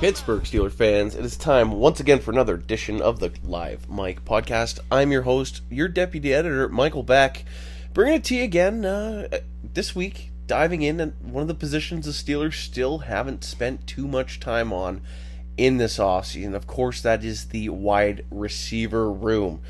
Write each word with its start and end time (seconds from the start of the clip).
Pittsburgh 0.00 0.44
Steelers 0.44 0.72
fans, 0.72 1.14
it 1.14 1.26
is 1.26 1.36
time 1.36 1.72
once 1.72 2.00
again 2.00 2.20
for 2.20 2.30
another 2.30 2.54
edition 2.54 3.02
of 3.02 3.20
the 3.20 3.34
Live 3.44 3.86
Mike 3.86 4.24
podcast. 4.24 4.78
I'm 4.90 5.12
your 5.12 5.20
host, 5.20 5.60
your 5.68 5.88
deputy 5.88 6.32
editor, 6.32 6.70
Michael 6.70 7.02
Beck, 7.02 7.44
bringing 7.92 8.14
it 8.14 8.24
to 8.24 8.36
you 8.36 8.44
again 8.44 8.86
uh, 8.86 9.28
this 9.62 9.94
week, 9.94 10.30
diving 10.46 10.80
in 10.80 11.02
at 11.02 11.20
one 11.20 11.42
of 11.42 11.48
the 11.48 11.54
positions 11.54 12.06
the 12.06 12.12
Steelers 12.12 12.54
still 12.54 13.00
haven't 13.00 13.44
spent 13.44 13.86
too 13.86 14.08
much 14.08 14.40
time 14.40 14.72
on 14.72 15.02
in 15.58 15.76
this 15.76 15.98
offseason. 15.98 16.54
Of 16.54 16.66
course, 16.66 17.02
that 17.02 17.22
is 17.22 17.48
the 17.48 17.68
wide 17.68 18.24
receiver 18.30 19.12
room. 19.12 19.60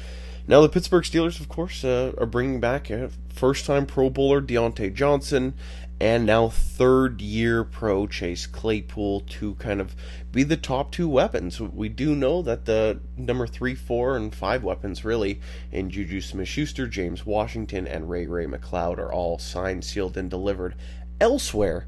Now, 0.47 0.61
the 0.61 0.69
Pittsburgh 0.69 1.03
Steelers, 1.03 1.41
of 1.41 1.49
course, 1.49 1.83
uh, 1.83 2.13
are 2.19 2.27
bringing 2.27 2.61
back 2.61 2.89
first 3.31 3.67
time 3.67 3.85
Pro 3.85 4.09
Bowler 4.09 4.41
Diontae 4.41 4.95
Johnson 4.95 5.55
and 6.01 6.25
now 6.25 6.49
third 6.49 7.21
year 7.21 7.63
pro 7.63 8.07
Chase 8.07 8.47
Claypool 8.47 9.21
to 9.21 9.55
kind 9.57 9.81
of 9.83 9.95
be 10.33 10.43
the 10.43 10.57
top 10.57 10.91
two 10.91 11.09
weapons. 11.09 11.61
We 11.61 11.91
do 11.91 12.17
know 12.17 12.41
that 12.41 12.65
the 12.65 13.01
number 13.19 13.47
three, 13.47 13.75
four, 13.75 14.17
and 14.17 14.35
five 14.35 14.65
weapons 14.65 15.05
really 15.05 15.41
in 15.71 15.91
Juju 15.91 16.23
Smith 16.23 16.49
Schuster, 16.49 16.87
James 16.87 17.27
Washington, 17.27 17.87
and 17.87 18.09
Ray 18.09 18.27
Ray 18.27 18.47
McCloud 18.47 18.97
are 18.97 19.13
all 19.13 19.39
signed, 19.39 19.85
sealed, 19.85 20.17
and 20.17 20.31
delivered 20.31 20.75
elsewhere. 21.21 21.87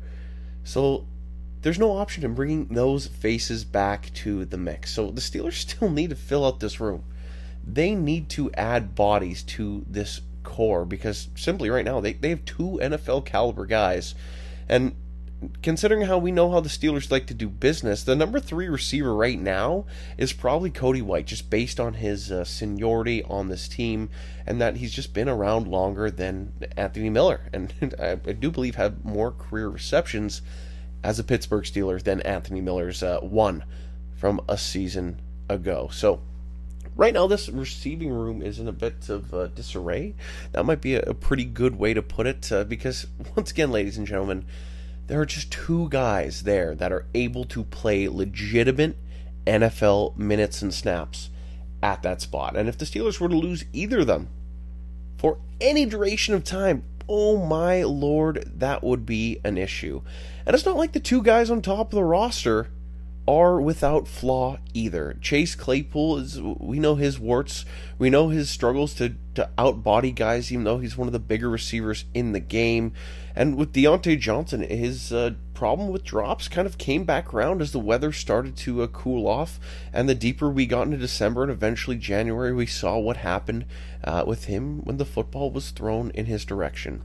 So 0.62 1.06
there's 1.62 1.79
no 1.79 1.97
option 1.97 2.23
in 2.23 2.34
bringing 2.34 2.67
those 2.67 3.06
faces 3.06 3.65
back 3.65 4.12
to 4.15 4.44
the 4.44 4.59
mix. 4.59 4.93
So 4.93 5.11
the 5.11 5.23
Steelers 5.23 5.55
still 5.55 5.89
need 5.89 6.11
to 6.11 6.17
fill 6.17 6.44
out 6.44 6.61
this 6.61 6.81
room. 6.81 7.05
They 7.65 7.94
need 7.94 8.29
to 8.31 8.53
add 8.53 8.94
bodies 8.94 9.43
to 9.44 9.84
this 9.89 10.21
corps 10.43 10.85
because 10.85 11.29
simply 11.35 11.71
right 11.71 11.85
now 11.85 12.01
they, 12.01 12.13
they 12.13 12.31
have 12.31 12.45
two 12.45 12.79
NFL 12.83 13.25
caliber 13.25 13.67
guys. 13.67 14.15
And 14.69 14.95
considering 15.63 16.03
how 16.03 16.19
we 16.19 16.31
know 16.31 16.51
how 16.51 16.61
the 16.61 16.69
Steelers 16.69 17.11
like 17.11 17.27
to 17.27 17.35
do 17.35 17.49
business, 17.49 18.05
the 18.05 18.15
number 18.15 18.41
three 18.41 18.69
receiver 18.69 19.15
right 19.15 19.39
now 19.39 19.85
is 20.17 20.33
probably 20.33 20.71
Cody 20.71 21.03
White, 21.03 21.27
just 21.27 21.51
based 21.51 21.81
on 21.81 21.95
his 21.95 22.31
uh, 22.31 22.45
seniority 22.45 23.23
on 23.25 23.49
this 23.49 23.69
team 23.69 24.09
and 24.47 24.61
that 24.61 24.77
he's 24.77 24.93
just 24.93 25.13
been 25.13 25.29
around 25.29 25.67
longer 25.67 26.11
than 26.11 26.53
Anthony 26.77 27.11
Miller. 27.11 27.41
And 27.53 27.95
I, 27.99 28.13
I 28.13 28.33
do 28.33 28.51
believe 28.51 28.77
have 28.77 29.05
more 29.05 29.33
career 29.33 29.69
receptions 29.69 30.43
as 31.05 31.19
a 31.19 31.25
Pittsburgh 31.25 31.65
Steeler 31.65 32.03
than 32.03 32.21
Anthony 32.23 32.61
Miller's 32.61 33.03
uh, 33.03 33.19
one 33.21 33.65
from 34.15 34.41
a 34.49 34.57
season 34.57 35.21
ago. 35.49 35.89
So 35.93 36.23
right 36.97 37.15
now 37.15 37.27
this 37.27 37.49
receiving 37.49 38.11
room 38.11 38.43
is 38.43 38.59
in 38.59 38.69
a 38.69 38.73
bit 38.73 39.09
of 39.09 39.33
uh, 39.33 39.47
disarray. 39.49 40.15
That 40.53 40.67
might 40.67 40.81
be 40.81 40.95
a, 40.95 41.03
a, 41.03 41.15
pretty 41.15 41.45
good 41.45 41.79
way 41.79 41.95
to 41.95 42.03
put 42.03 42.27
it 42.27 42.51
uh, 42.53 42.65
because 42.65 43.07
once 43.37 43.51
again, 43.51 43.71
ladies 43.71 43.99
and 43.99 44.07
gentlemen, 44.07 44.45
there 45.07 45.21
are 45.21 45.27
just 45.27 45.51
two 45.51 45.89
guys 45.89 46.43
there 46.43 46.75
that 46.75 46.93
are 46.93 47.07
able 47.15 47.45
to 47.45 47.65
play 47.65 48.09
legitimate 48.09 48.97
NFL 49.47 50.17
minutes 50.17 50.63
and 50.63 50.73
snaps 50.73 51.31
at 51.83 52.03
that 52.03 52.21
spot. 52.21 52.57
And 52.57 52.69
if 52.69 52.79
the 52.79 52.85
Steelers 52.85 53.19
were 53.19 53.29
to 53.29 53.37
lose 53.37 53.65
either 53.73 54.01
of 54.01 54.07
them 54.07 54.29
for 55.17 55.39
any 55.61 55.85
duration 55.85 56.35
of 56.35 56.45
time, 56.45 56.85
oh 57.09 57.37
my 57.37 57.83
lord, 57.83 58.51
that 58.57 58.83
would 58.83 59.05
be 59.05 59.41
an 59.45 59.59
issue. 59.59 60.03
And 60.47 60.55
it's 60.55 60.65
not 60.65 60.77
like 60.77 60.93
the 60.93 61.01
two 61.01 61.23
guys 61.23 61.51
on 61.51 61.61
top 61.61 61.93
of 61.93 61.97
the 61.97 62.05
roster 62.05 62.69
are 63.32 63.60
without 63.60 64.06
flaw 64.06 64.59
either. 64.75 65.16
Chase 65.22 65.54
Claypool 65.54 66.19
is 66.19 66.41
we 66.41 66.78
know 66.78 66.97
his 66.97 67.19
warts, 67.19 67.65
we 67.98 68.10
know 68.10 68.28
his 68.28 68.50
struggles 68.50 68.93
to 68.94 69.15
to 69.34 69.48
outbody 69.56 70.15
guys, 70.15 70.53
even 70.53 70.65
though 70.65 70.78
he's 70.78 70.98
one 70.98 71.09
of 71.09 71.12
the 71.12 71.19
bigger 71.19 71.48
receivers 71.48 72.04
in 72.12 72.32
the 72.32 72.41
game. 72.41 72.93
And 73.34 73.56
with 73.56 73.72
Diontae 73.72 74.20
Johnson, 74.20 74.60
his 74.60 75.10
uh, 75.10 75.31
problem 75.54 75.88
with 75.88 76.04
drops 76.04 76.48
kind 76.48 76.66
of 76.66 76.76
came 76.76 77.04
back 77.04 77.32
around 77.32 77.62
as 77.62 77.72
the 77.72 77.78
weather 77.78 78.12
started 78.12 78.54
to 78.59 78.82
uh, 78.82 78.88
cool 78.88 79.26
off, 79.26 79.59
and 79.93 80.06
the 80.06 80.14
deeper 80.14 80.50
we 80.50 80.66
got 80.66 80.82
into 80.82 80.99
December 80.99 81.43
and 81.43 81.50
eventually 81.50 81.97
January, 81.97 82.53
we 82.53 82.66
saw 82.66 82.99
what 82.99 83.16
happened 83.19 83.64
uh, 84.04 84.25
with 84.26 84.44
him 84.44 84.84
when 84.84 84.99
the 84.99 85.06
football 85.06 85.50
was 85.50 85.70
thrown 85.70 86.10
in 86.10 86.26
his 86.26 86.44
direction. 86.44 87.03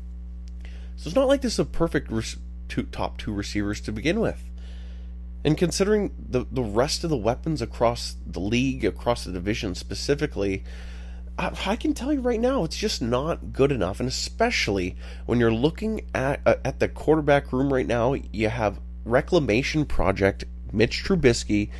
So 0.98 1.08
it's 1.08 1.16
not 1.16 1.30
like 1.30 1.42
this 1.42 1.54
is 1.54 1.60
a 1.60 1.66
perfect 1.66 2.12
res- 2.12 2.38
two, 2.68 2.84
top 2.84 3.18
two 3.18 3.32
receivers 3.32 3.80
to 3.82 3.94
begin 3.94 4.20
with. 4.20 4.44
And 5.44 5.58
considering 5.58 6.14
the, 6.18 6.46
the 6.52 6.64
rest 6.64 7.04
of 7.04 7.10
the 7.10 7.18
weapons 7.18 7.62
across 7.62 8.16
the 8.26 8.40
league, 8.40 8.84
across 8.84 9.24
the 9.24 9.32
division 9.32 9.76
specifically, 9.76 10.64
I, 11.38 11.52
I, 11.66 11.76
can 11.76 11.94
tell 11.94 12.12
you 12.12 12.22
right 12.22 12.40
now, 12.40 12.64
it's 12.64 12.78
just 12.78 13.02
not 13.02 13.54
good 13.54 13.72
enough. 13.72 14.00
And 14.00 14.10
especially 14.10 14.98
when 15.26 15.40
you're 15.40 15.54
looking 15.54 16.02
at 16.14 16.42
uh, 16.46 16.56
at 16.66 16.80
the 16.80 16.88
quarterback 16.88 17.54
room 17.54 17.72
right 17.72 17.88
now, 17.88 18.14
you 18.14 18.50
have 18.50 18.80
reclamation 19.06 19.86
project 19.86 20.46
Mitch 20.74 21.04
Trubisky 21.04 21.72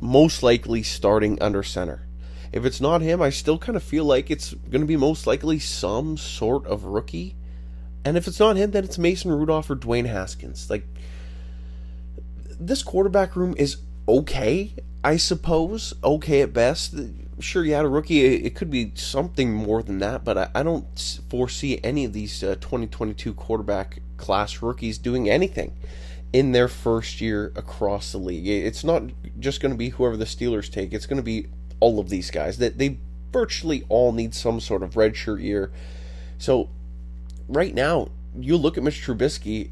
most 0.00 0.42
likely 0.42 0.82
starting 0.82 1.40
under 1.42 1.62
center. 1.62 2.06
If 2.52 2.64
it's 2.64 2.80
not 2.80 3.02
him, 3.02 3.20
I 3.20 3.30
still 3.30 3.58
kind 3.58 3.76
of 3.76 3.82
feel 3.82 4.04
like 4.04 4.30
it's 4.30 4.54
going 4.54 4.80
to 4.80 4.86
be 4.86 4.96
most 4.96 5.26
likely 5.26 5.58
some 5.58 6.16
sort 6.16 6.66
of 6.66 6.84
rookie. 6.84 7.36
And 8.04 8.16
if 8.16 8.28
it's 8.28 8.40
not 8.40 8.56
him, 8.56 8.70
then 8.70 8.84
it's 8.84 8.98
Mason 8.98 9.32
Rudolph 9.32 9.68
or 9.68 9.76
Dwayne 9.76 10.06
Haskins. 10.06 10.70
Like 10.70 10.86
this 12.58 12.82
quarterback 12.82 13.36
room 13.36 13.54
is 13.56 13.78
okay, 14.08 14.74
I 15.04 15.16
suppose. 15.16 15.94
Okay 16.02 16.42
at 16.42 16.52
best. 16.52 16.94
Sure, 17.38 17.64
you 17.64 17.74
had 17.74 17.84
a 17.84 17.88
rookie. 17.88 18.24
It 18.24 18.54
could 18.54 18.70
be 18.70 18.92
something 18.94 19.52
more 19.52 19.82
than 19.82 19.98
that, 19.98 20.24
but 20.24 20.50
I, 20.54 20.62
don't 20.62 21.20
foresee 21.28 21.78
any 21.84 22.04
of 22.06 22.12
these 22.12 22.42
uh, 22.42 22.54
2022 22.56 23.34
quarterback 23.34 24.00
class 24.16 24.62
rookies 24.62 24.96
doing 24.96 25.28
anything 25.28 25.76
in 26.32 26.52
their 26.52 26.68
first 26.68 27.20
year 27.20 27.52
across 27.54 28.12
the 28.12 28.18
league. 28.18 28.46
It's 28.46 28.84
not 28.84 29.02
just 29.38 29.60
going 29.60 29.72
to 29.72 29.78
be 29.78 29.90
whoever 29.90 30.16
the 30.16 30.24
Steelers 30.24 30.70
take. 30.70 30.94
It's 30.94 31.06
going 31.06 31.18
to 31.18 31.22
be 31.22 31.48
all 31.78 32.00
of 32.00 32.08
these 32.08 32.30
guys. 32.30 32.56
That 32.58 32.78
they 32.78 32.98
virtually 33.32 33.84
all 33.90 34.12
need 34.12 34.34
some 34.34 34.60
sort 34.60 34.82
of 34.82 34.94
redshirt 34.94 35.42
year 35.42 35.70
So 36.38 36.70
right 37.48 37.74
now, 37.74 38.08
you 38.38 38.56
look 38.56 38.76
at 38.76 38.82
Mitch 38.82 39.02
Trubisky. 39.04 39.70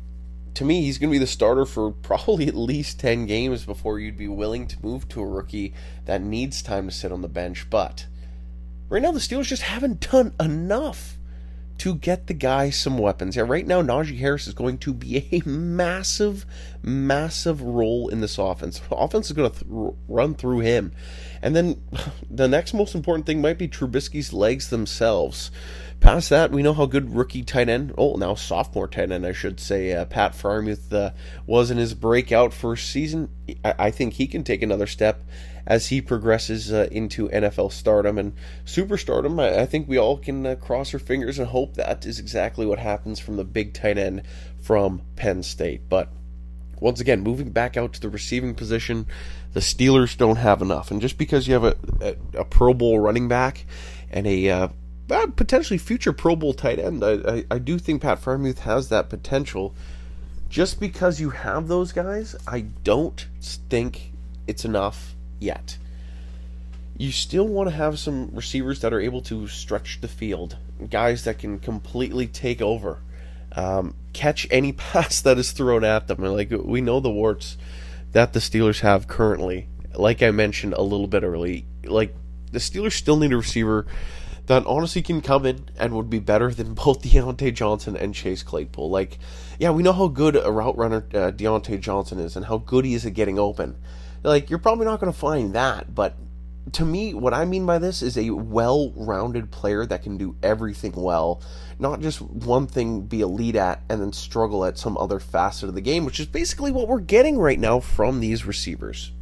To 0.55 0.65
me, 0.65 0.83
he's 0.83 0.99
going 0.99 1.11
to 1.11 1.15
be 1.15 1.19
the 1.19 1.27
starter 1.27 1.67
for 1.67 1.91
probably 1.91 2.47
at 2.47 2.55
least 2.55 3.01
10 3.01 3.27
games 3.27 3.65
before 3.65 3.99
you'd 3.99 4.17
be 4.17 4.29
willing 4.29 4.69
to 4.69 4.83
move 4.85 5.09
to 5.09 5.21
a 5.21 5.27
rookie 5.27 5.75
that 6.05 6.23
needs 6.23 6.63
time 6.63 6.89
to 6.89 6.95
sit 6.95 7.11
on 7.11 7.23
the 7.23 7.29
bench. 7.29 7.69
But 7.69 8.07
right 8.89 9.03
now, 9.03 9.11
the 9.11 9.19
Steelers 9.19 9.47
just 9.47 9.63
haven't 9.63 10.09
done 10.13 10.33
enough 10.39 11.19
to 11.79 11.95
get 11.97 12.27
the 12.27 12.35
guy 12.35 12.71
some 12.71 12.99
weapons. 12.99 13.37
Yeah, 13.37 13.45
right 13.47 13.67
now, 13.67 13.83
Najee 13.83 14.19
Harris 14.19 14.47
is 14.47 14.55
going 14.55 14.79
to 14.79 14.95
be 14.95 15.29
a 15.33 15.43
massive, 15.49 16.47
massive 16.83 17.61
role 17.61 18.09
in 18.09 18.21
this 18.21 18.39
offense. 18.39 18.79
The 18.79 18.95
offense 18.95 19.27
is 19.27 19.33
going 19.33 19.51
to 19.51 19.59
th- 19.59 19.95
run 20.09 20.35
through 20.35 20.61
him. 20.61 20.93
And 21.43 21.55
then 21.55 21.83
the 22.31 22.49
next 22.49 22.75
most 22.75 22.95
important 22.95 23.27
thing 23.27 23.41
might 23.41 23.59
be 23.59 23.69
Trubisky's 23.69 24.33
legs 24.33 24.71
themselves. 24.71 25.51
Past 26.01 26.29
that, 26.31 26.51
we 26.51 26.63
know 26.63 26.75
how 26.75 26.87
good 26.87 27.15
rookie 27.15 27.43
tight 27.43 27.69
end, 27.69 27.95
oh, 27.97 28.17
now 28.17 28.35
sophomore 28.35 28.89
tight 28.89 29.11
end, 29.11 29.25
I 29.25 29.33
should 29.33 29.59
say, 29.59 29.93
uh, 29.93 30.05
Pat 30.05 30.33
Freiermuth 30.33 30.93
uh, 30.93 31.11
was 31.47 31.71
in 31.71 31.79
his 31.79 31.95
breakout 31.95 32.53
first 32.53 32.91
season. 32.91 33.31
I-, 33.65 33.75
I 33.79 33.91
think 33.91 34.15
he 34.15 34.27
can 34.27 34.45
take 34.45 34.63
another 34.63 34.87
step 34.87 35.23
as 35.67 35.89
he 35.89 36.01
progresses 36.01 36.73
uh, 36.73 36.89
into 36.91 37.29
NFL 37.29 37.73
stardom 37.73 38.19
and 38.19 38.35
superstardom. 38.65 39.41
I, 39.41 39.63
I 39.63 39.67
think 39.67 39.89
we 39.89 39.99
all 39.99 40.19
can 40.19 40.47
uh, 40.47 40.55
cross 40.57 40.93
our 40.93 41.01
fingers 41.01 41.39
and 41.39 41.49
hope 41.49 41.75
that 41.75 42.05
is 42.05 42.19
exactly 42.19 42.67
what 42.67 42.79
happens 42.79 43.19
from 43.19 43.37
the 43.37 43.45
big 43.45 43.75
tight 43.75 43.99
end 43.99 44.23
from 44.61 45.03
Penn 45.17 45.43
State. 45.43 45.89
But 45.89 46.11
once 46.81 47.01
again, 47.01 47.23
moving 47.23 47.51
back 47.51 47.77
out 47.77 47.93
to 47.95 48.01
the 48.01 48.11
receiving 48.11 48.55
position, 48.55 49.07
the 49.53 49.61
Steelers 49.61 50.17
don't 50.17 50.37
have 50.37 50.61
enough. 50.61 50.91
And 50.91 51.01
just 51.01 51.17
because 51.17 51.49
you 51.49 51.55
have 51.55 51.65
a, 51.65 51.77
a, 52.01 52.41
a 52.41 52.45
Pro 52.45 52.75
Bowl 52.75 52.99
running 52.99 53.29
back 53.29 53.65
and 54.11 54.27
a 54.27 54.51
uh, 54.51 54.69
potentially 55.09 55.79
future 55.79 56.13
Pro 56.13 56.37
Bowl 56.37 56.53
tight 56.53 56.79
end, 56.79 57.03
I, 57.03 57.13
I, 57.13 57.45
I 57.53 57.59
do 57.59 57.79
think 57.79 58.03
Pat 58.03 58.21
Freiermuth 58.21 58.61
has 58.61 58.89
that 58.89 59.09
potential. 59.09 59.75
Just 60.49 60.79
because 60.79 61.21
you 61.21 61.31
have 61.31 61.69
those 61.69 61.93
guys, 61.93 62.37
I 62.47 62.61
don't 62.61 63.27
think 63.41 64.13
it's 64.47 64.65
enough 64.65 65.14
yet. 65.39 65.79
You 66.97 67.11
still 67.11 67.47
want 67.47 67.69
to 67.69 67.75
have 67.75 67.99
some 67.99 68.31
receivers 68.33 68.81
that 68.81 68.93
are 68.93 69.01
able 69.01 69.21
to 69.23 69.49
stretch 69.49 70.01
the 70.01 70.09
field, 70.09 70.57
guys 70.91 71.25
that 71.25 71.39
can 71.39 71.59
completely 71.59 72.27
take 72.27 72.63
over, 72.63 72.99
um, 73.53 73.95
catch 74.13 74.47
any 74.51 74.73
pass 74.93 75.21
that 75.21 75.39
is 75.39 75.53
thrown 75.53 75.85
at 75.85 76.07
them. 76.07 76.23
Like 76.23 76.51
we 76.51 76.81
know 76.81 77.01
the 77.01 77.11
warts 77.11 77.57
that 78.13 78.33
the 78.33 78.41
Steelers 78.41 78.81
have 78.81 79.09
currently. 79.09 79.69
Like 79.95 80.23
I 80.23 80.31
mentioned 80.31 80.75
a 80.75 80.83
little 80.83 81.07
bit 81.07 81.23
early, 81.23 81.67
like 81.85 82.15
the 82.53 82.59
Steelers 82.59 82.93
still 82.93 83.17
need 83.17 83.33
a 83.33 83.37
receiver 83.37 83.87
that 84.47 84.67
honestly 84.67 85.03
can 85.03 85.21
come 85.21 85.47
in 85.47 85.69
and 85.79 85.95
would 85.95 86.11
be 86.11 86.19
better 86.19 86.53
than 86.53 86.75
both 86.75 87.03
Diontae 87.03 87.55
Johnson 87.55 87.97
and 87.97 88.15
Chase 88.15 88.43
Claypool. 88.43 88.91
Like, 88.91 89.19
yeah, 89.59 89.71
we 89.71 89.83
know 89.83 89.93
how 89.93 90.09
good 90.09 90.37
a 90.37 90.51
route 90.51 90.77
runner 90.77 91.07
uh, 91.15 91.31
Diontae 91.33 91.81
Johnson 91.81 92.19
is 92.19 92.37
and 92.37 92.47
how 92.47 92.59
good 92.59 92.85
he 92.85 92.95
is 92.95 93.07
at 93.07 93.15
getting 93.15 93.39
open. 93.39 93.77
Like, 94.25 94.51
you're 94.51 94.59
probably 94.59 94.87
not 94.87 95.01
going 95.01 95.13
to 95.13 95.19
find 95.19 95.53
that, 95.53 95.95
but 95.95 96.17
to 96.73 96.85
me, 96.85 97.13
what 97.13 97.35
I 97.35 97.45
mean 97.45 97.67
by 97.67 97.79
this 97.79 98.03
is 98.03 98.17
a 98.17 98.31
well 98.31 98.91
rounded 98.97 99.51
player 99.51 99.85
that 99.87 100.03
can 100.03 100.17
do 100.17 100.35
everything 100.43 100.93
well, 100.97 101.43
not 101.79 102.01
just 102.01 102.23
one 102.23 102.67
thing 102.67 103.03
be 103.03 103.21
elite 103.21 103.57
at 103.57 103.83
and 103.89 104.01
then 104.01 104.13
struggle 104.13 104.65
at 104.65 104.79
some 104.79 104.97
other 104.97 105.21
facet 105.21 105.69
of 105.69 105.75
the 105.75 105.81
game, 105.81 106.05
which 106.05 106.19
is 106.19 106.27
basically 106.27 106.73
what 106.73 106.89
we're 106.89 107.01
getting 107.01 107.39
right 107.39 107.59
now 107.59 107.81
from 107.81 108.21
these 108.21 108.47
receivers. 108.47 109.13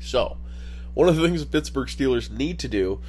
So, 0.00 0.38
one 0.94 1.08
of 1.08 1.16
the 1.16 1.26
things 1.26 1.40
the 1.40 1.50
Pittsburgh 1.50 1.88
Steelers 1.88 2.30
need 2.30 2.58
to 2.60 2.68
do 2.68 3.00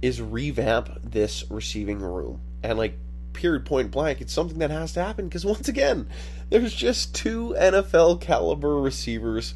is 0.00 0.22
revamp 0.22 1.02
this 1.02 1.44
receiving 1.50 2.00
room. 2.00 2.40
And, 2.62 2.78
like, 2.78 2.98
period 3.34 3.66
point 3.66 3.90
blank, 3.90 4.22
it's 4.22 4.32
something 4.32 4.58
that 4.58 4.70
has 4.70 4.94
to 4.94 5.02
happen 5.04 5.28
because, 5.28 5.44
once 5.44 5.68
again, 5.68 6.08
there's 6.48 6.74
just 6.74 7.14
two 7.14 7.54
NFL 7.58 8.20
caliber 8.20 8.80
receivers 8.80 9.54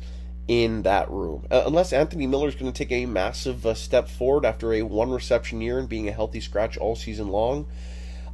in 0.51 0.83
that 0.83 1.09
room. 1.09 1.47
Uh, 1.49 1.63
unless 1.65 1.93
Anthony 1.93 2.27
Miller 2.27 2.49
is 2.49 2.57
going 2.57 2.73
to 2.73 2.77
take 2.77 2.91
a 2.91 3.07
massive 3.07 3.65
uh, 3.65 3.73
step 3.73 4.09
forward 4.09 4.45
after 4.45 4.73
a 4.73 4.83
one 4.83 5.13
reception 5.13 5.61
year 5.61 5.79
and 5.79 5.89
being 5.89 6.09
a 6.09 6.13
healthy 6.13 6.41
scratch 6.41 6.77
all 6.77 6.97
season 6.97 7.29
long, 7.29 7.69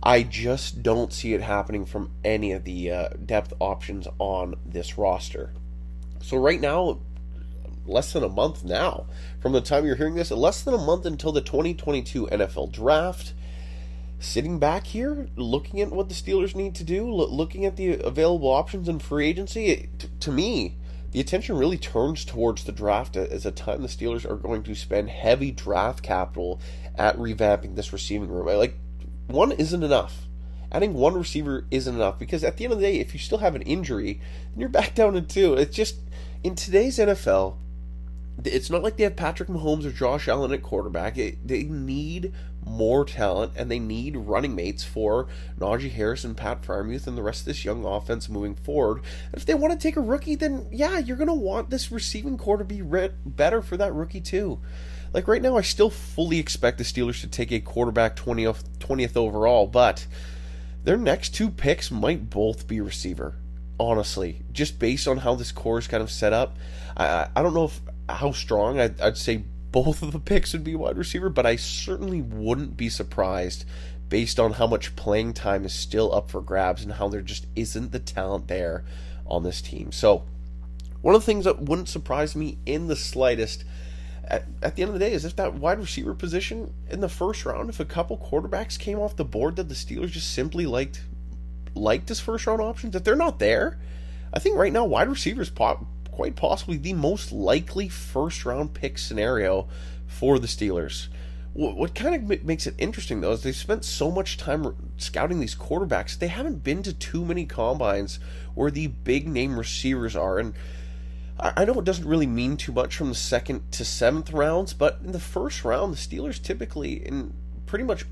I 0.02 0.22
just 0.22 0.82
don't 0.82 1.12
see 1.12 1.34
it 1.34 1.42
happening 1.42 1.84
from 1.84 2.10
any 2.24 2.52
of 2.52 2.64
the 2.64 2.90
uh, 2.90 3.08
depth 3.22 3.52
options 3.60 4.08
on 4.18 4.54
this 4.64 4.96
roster. 4.96 5.52
So, 6.22 6.38
right 6.38 6.58
now, 6.58 7.00
less 7.84 8.14
than 8.14 8.24
a 8.24 8.30
month 8.30 8.64
now 8.64 9.04
from 9.42 9.52
the 9.52 9.60
time 9.60 9.84
you're 9.84 9.96
hearing 9.96 10.14
this, 10.14 10.30
less 10.30 10.62
than 10.62 10.72
a 10.72 10.78
month 10.78 11.04
until 11.04 11.32
the 11.32 11.42
2022 11.42 12.28
NFL 12.28 12.72
draft. 12.72 13.34
Sitting 14.18 14.58
back 14.58 14.86
here, 14.86 15.28
looking 15.36 15.82
at 15.82 15.92
what 15.92 16.08
the 16.08 16.14
Steelers 16.14 16.54
need 16.54 16.74
to 16.76 16.84
do, 16.84 17.12
looking 17.12 17.66
at 17.66 17.76
the 17.76 18.00
available 18.00 18.48
options 18.48 18.88
in 18.88 19.00
free 19.00 19.28
agency, 19.28 19.66
it, 19.66 20.20
to 20.20 20.32
me, 20.32 20.76
the 21.16 21.22
attention 21.22 21.56
really 21.56 21.78
turns 21.78 22.26
towards 22.26 22.64
the 22.64 22.72
draft 22.72 23.16
as 23.16 23.46
a 23.46 23.50
time 23.50 23.80
the 23.80 23.88
Steelers 23.88 24.30
are 24.30 24.36
going 24.36 24.62
to 24.62 24.74
spend 24.74 25.08
heavy 25.08 25.50
draft 25.50 26.02
capital 26.02 26.60
at 26.94 27.16
revamping 27.16 27.74
this 27.74 27.90
receiving 27.90 28.28
room. 28.28 28.44
Like, 28.48 28.76
one 29.26 29.52
isn't 29.52 29.82
enough. 29.82 30.26
Adding 30.70 30.92
one 30.92 31.14
receiver 31.14 31.64
isn't 31.70 31.94
enough 31.94 32.18
because 32.18 32.44
at 32.44 32.58
the 32.58 32.64
end 32.64 32.74
of 32.74 32.80
the 32.80 32.84
day, 32.84 33.00
if 33.00 33.14
you 33.14 33.18
still 33.18 33.38
have 33.38 33.54
an 33.54 33.62
injury, 33.62 34.20
then 34.50 34.60
you're 34.60 34.68
back 34.68 34.94
down 34.94 35.14
to 35.14 35.22
two. 35.22 35.54
It's 35.54 35.74
just, 35.74 35.96
in 36.44 36.54
today's 36.54 36.98
NFL, 36.98 37.56
it's 38.44 38.70
not 38.70 38.82
like 38.82 38.96
they 38.96 39.04
have 39.04 39.16
Patrick 39.16 39.48
Mahomes 39.48 39.86
or 39.86 39.90
Josh 39.90 40.28
Allen 40.28 40.52
at 40.52 40.62
quarterback. 40.62 41.16
It, 41.16 41.46
they 41.46 41.62
need 41.64 42.32
more 42.66 43.04
talent 43.04 43.52
and 43.56 43.70
they 43.70 43.78
need 43.78 44.16
running 44.16 44.54
mates 44.54 44.82
for 44.82 45.28
Najee 45.58 45.92
Harris 45.92 46.24
and 46.24 46.36
Pat 46.36 46.62
Freiermuth 46.62 47.06
and 47.06 47.16
the 47.16 47.22
rest 47.22 47.40
of 47.40 47.46
this 47.46 47.64
young 47.64 47.84
offense 47.84 48.28
moving 48.28 48.54
forward. 48.54 48.98
And 49.32 49.34
if 49.34 49.46
they 49.46 49.54
want 49.54 49.72
to 49.72 49.78
take 49.78 49.96
a 49.96 50.00
rookie, 50.00 50.34
then 50.34 50.66
yeah, 50.70 50.98
you're 50.98 51.16
going 51.16 51.28
to 51.28 51.34
want 51.34 51.70
this 51.70 51.92
receiving 51.92 52.36
corps 52.36 52.58
to 52.58 52.64
be 52.64 52.82
re- 52.82 53.12
better 53.24 53.62
for 53.62 53.76
that 53.76 53.94
rookie 53.94 54.20
too. 54.20 54.60
Like 55.12 55.28
right 55.28 55.40
now, 55.40 55.56
I 55.56 55.62
still 55.62 55.90
fully 55.90 56.38
expect 56.38 56.78
the 56.78 56.84
Steelers 56.84 57.20
to 57.20 57.28
take 57.28 57.52
a 57.52 57.60
quarterback 57.60 58.16
20th, 58.16 58.64
20th 58.78 59.16
overall, 59.16 59.66
but 59.66 60.06
their 60.84 60.96
next 60.96 61.30
two 61.34 61.50
picks 61.50 61.90
might 61.90 62.28
both 62.28 62.66
be 62.66 62.80
receiver. 62.80 63.36
Honestly, 63.78 64.42
just 64.52 64.78
based 64.78 65.06
on 65.06 65.18
how 65.18 65.34
this 65.34 65.52
core 65.52 65.78
is 65.78 65.86
kind 65.86 66.02
of 66.02 66.10
set 66.10 66.32
up, 66.32 66.56
I 66.96 67.28
I 67.36 67.42
don't 67.42 67.52
know 67.52 67.64
if 67.64 67.80
how 68.08 68.32
strong. 68.32 68.78
I'd, 68.78 69.00
I'd 69.00 69.16
say 69.16 69.44
both 69.72 70.02
of 70.02 70.12
the 70.12 70.20
picks 70.20 70.52
would 70.52 70.64
be 70.64 70.74
wide 70.74 70.96
receiver, 70.96 71.28
but 71.28 71.46
I 71.46 71.56
certainly 71.56 72.22
wouldn't 72.22 72.76
be 72.76 72.88
surprised 72.88 73.64
based 74.08 74.38
on 74.38 74.52
how 74.52 74.66
much 74.66 74.96
playing 74.96 75.34
time 75.34 75.64
is 75.64 75.74
still 75.74 76.14
up 76.14 76.30
for 76.30 76.40
grabs 76.40 76.82
and 76.82 76.92
how 76.92 77.08
there 77.08 77.22
just 77.22 77.46
isn't 77.56 77.92
the 77.92 77.98
talent 77.98 78.48
there 78.48 78.84
on 79.26 79.42
this 79.42 79.60
team. 79.60 79.90
So, 79.92 80.24
one 81.02 81.14
of 81.14 81.20
the 81.20 81.26
things 81.26 81.44
that 81.44 81.62
wouldn't 81.62 81.88
surprise 81.88 82.34
me 82.34 82.58
in 82.66 82.86
the 82.86 82.96
slightest 82.96 83.64
at, 84.28 84.44
at 84.62 84.76
the 84.76 84.82
end 84.82 84.88
of 84.90 84.94
the 84.94 85.04
day 85.04 85.12
is 85.12 85.24
if 85.24 85.36
that 85.36 85.54
wide 85.54 85.78
receiver 85.78 86.14
position 86.14 86.72
in 86.90 87.00
the 87.00 87.08
first 87.08 87.44
round, 87.44 87.68
if 87.68 87.80
a 87.80 87.84
couple 87.84 88.18
quarterbacks 88.18 88.78
came 88.78 88.98
off 88.98 89.16
the 89.16 89.24
board 89.24 89.56
that 89.56 89.68
the 89.68 89.74
Steelers 89.74 90.10
just 90.10 90.32
simply 90.32 90.66
liked 90.66 91.02
liked 91.74 92.10
as 92.10 92.20
first 92.20 92.46
round 92.46 92.60
options, 92.60 92.96
if 92.96 93.04
they're 93.04 93.14
not 93.14 93.38
there, 93.38 93.78
I 94.32 94.38
think 94.38 94.56
right 94.56 94.72
now 94.72 94.84
wide 94.84 95.08
receivers 95.08 95.50
pop, 95.50 95.84
quite 96.16 96.34
possibly 96.34 96.78
the 96.78 96.94
most 96.94 97.30
likely 97.30 97.90
first 97.90 98.46
round 98.46 98.72
pick 98.72 98.96
scenario 98.96 99.68
for 100.06 100.38
the 100.38 100.46
Steelers. 100.46 101.08
What, 101.52 101.94
kind 101.94 102.14
of 102.14 102.42
makes 102.42 102.66
it 102.66 102.74
interesting 102.78 103.20
though 103.20 103.32
is 103.32 103.42
they've 103.42 103.54
spent 103.54 103.84
so 103.84 104.10
much 104.10 104.38
time 104.38 104.92
scouting 104.96 105.40
these 105.40 105.54
quarterbacks. 105.54 106.18
They 106.18 106.28
haven't 106.28 106.64
been 106.64 106.82
to 106.84 106.94
too 106.94 107.22
many 107.22 107.44
combines 107.44 108.18
where 108.54 108.70
the 108.70 108.86
big 108.86 109.28
name 109.28 109.58
receivers 109.58 110.16
are, 110.16 110.38
and 110.38 110.54
I 111.38 111.66
know 111.66 111.78
it 111.78 111.84
doesn't 111.84 112.08
really 112.08 112.26
mean 112.26 112.56
too 112.56 112.72
much 112.72 112.96
from 112.96 113.10
the 113.10 113.14
second 113.14 113.70
to 113.72 113.84
seventh 113.84 114.32
rounds, 114.32 114.72
but 114.72 115.00
in 115.04 115.12
the 115.12 115.20
first 115.20 115.66
round, 115.66 115.92
the 115.92 115.98
Steelers 115.98 116.42
typically 116.42 116.94
in 117.06 117.34
pretty 117.66 117.84
much 117.84 118.06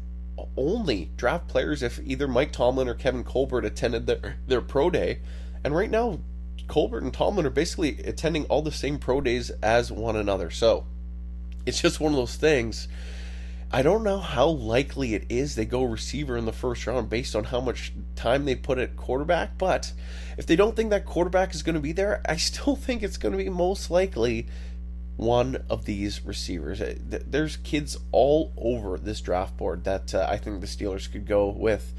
only 0.58 1.10
draft 1.16 1.48
players 1.48 1.82
if 1.82 1.98
either 2.04 2.28
Mike 2.28 2.52
Tomlin 2.52 2.86
or 2.86 2.94
Kevin 2.94 3.24
Colbert 3.24 3.64
attended 3.64 4.06
their, 4.06 4.36
their 4.46 4.60
pro 4.60 4.90
day. 4.90 5.20
And 5.64 5.74
right 5.74 5.90
now, 5.90 6.18
Colbert 6.66 7.02
and 7.02 7.12
Tomlin 7.12 7.46
are 7.46 7.50
basically 7.50 8.00
attending 8.00 8.44
all 8.46 8.62
the 8.62 8.72
same 8.72 8.98
pro 8.98 9.20
days 9.20 9.50
as 9.62 9.92
one 9.92 10.16
another. 10.16 10.50
So 10.50 10.86
it's 11.66 11.80
just 11.80 12.00
one 12.00 12.12
of 12.12 12.16
those 12.16 12.36
things. 12.36 12.88
I 13.72 13.82
don't 13.82 14.04
know 14.04 14.18
how 14.18 14.46
likely 14.46 15.14
it 15.14 15.24
is 15.28 15.56
they 15.56 15.64
go 15.64 15.82
receiver 15.82 16.36
in 16.36 16.44
the 16.44 16.52
first 16.52 16.86
round 16.86 17.10
based 17.10 17.34
on 17.34 17.44
how 17.44 17.60
much 17.60 17.92
time 18.14 18.44
they 18.44 18.54
put 18.54 18.78
at 18.78 18.96
quarterback, 18.96 19.58
but 19.58 19.92
if 20.38 20.46
they 20.46 20.54
don't 20.54 20.76
think 20.76 20.90
that 20.90 21.04
quarterback 21.04 21.54
is 21.54 21.64
going 21.64 21.74
to 21.74 21.80
be 21.80 21.90
there, 21.90 22.22
I 22.28 22.36
still 22.36 22.76
think 22.76 23.02
it's 23.02 23.16
going 23.16 23.32
to 23.32 23.38
be 23.38 23.50
most 23.50 23.90
likely 23.90 24.46
one 25.16 25.64
of 25.68 25.86
these 25.86 26.24
receivers. 26.24 26.80
Uh, 26.80 26.94
there's 27.08 27.56
kids 27.58 27.96
all 28.12 28.52
over 28.56 28.98
this 28.98 29.20
draft 29.20 29.56
board 29.56 29.84
that 29.84 30.14
uh, 30.14 30.26
I 30.28 30.36
think 30.36 30.60
the 30.60 30.66
Steelers 30.66 31.10
could 31.10 31.26
go 31.26 31.48
with. 31.48 31.92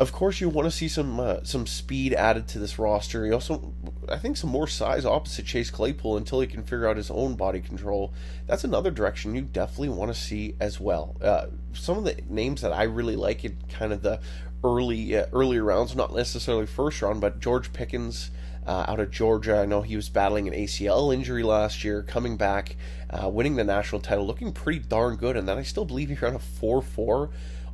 Of 0.00 0.12
course, 0.12 0.40
you 0.40 0.48
want 0.48 0.64
to 0.64 0.70
see 0.70 0.88
some 0.88 1.20
uh, 1.20 1.40
some 1.42 1.66
speed 1.66 2.14
added 2.14 2.48
to 2.48 2.58
this 2.58 2.78
roster. 2.78 3.26
You 3.26 3.34
also, 3.34 3.74
I 4.08 4.16
think, 4.16 4.38
some 4.38 4.48
more 4.48 4.66
size 4.66 5.04
opposite 5.04 5.44
Chase 5.44 5.70
Claypool 5.70 6.16
until 6.16 6.40
he 6.40 6.46
can 6.46 6.62
figure 6.62 6.88
out 6.88 6.96
his 6.96 7.10
own 7.10 7.34
body 7.34 7.60
control. 7.60 8.14
That's 8.46 8.64
another 8.64 8.90
direction 8.90 9.34
you 9.34 9.42
definitely 9.42 9.90
want 9.90 10.10
to 10.10 10.18
see 10.18 10.56
as 10.58 10.80
well. 10.80 11.18
Uh, 11.20 11.48
some 11.74 11.98
of 11.98 12.04
the 12.04 12.16
names 12.30 12.62
that 12.62 12.72
I 12.72 12.84
really 12.84 13.14
like 13.14 13.44
in 13.44 13.58
kind 13.68 13.92
of 13.92 14.00
the 14.00 14.20
early 14.64 15.18
uh, 15.18 15.26
earlier 15.34 15.64
rounds, 15.64 15.94
not 15.94 16.14
necessarily 16.14 16.64
first 16.64 17.02
round, 17.02 17.20
but 17.20 17.38
George 17.38 17.70
Pickens 17.74 18.30
uh, 18.66 18.86
out 18.88 19.00
of 19.00 19.10
Georgia. 19.10 19.58
I 19.58 19.66
know 19.66 19.82
he 19.82 19.96
was 19.96 20.08
battling 20.08 20.48
an 20.48 20.54
ACL 20.54 21.12
injury 21.12 21.42
last 21.42 21.84
year, 21.84 22.02
coming 22.02 22.38
back, 22.38 22.76
uh, 23.10 23.28
winning 23.28 23.56
the 23.56 23.64
national 23.64 24.00
title, 24.00 24.26
looking 24.26 24.52
pretty 24.52 24.78
darn 24.78 25.16
good. 25.16 25.36
And 25.36 25.46
then 25.46 25.58
I 25.58 25.62
still 25.62 25.84
believe 25.84 26.08
he 26.08 26.14
ran 26.14 26.36
a 26.36 26.38
4 26.38 26.80
4 26.80 27.30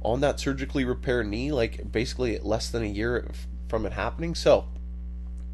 on 0.07 0.21
that 0.21 0.39
surgically 0.39 0.85
repaired 0.85 1.27
knee, 1.27 1.51
like 1.51 1.91
basically 1.91 2.39
less 2.39 2.71
than 2.71 2.83
a 2.83 2.87
year 2.87 3.29
from 3.69 3.85
it 3.85 3.93
happening. 3.93 4.35
So 4.35 4.67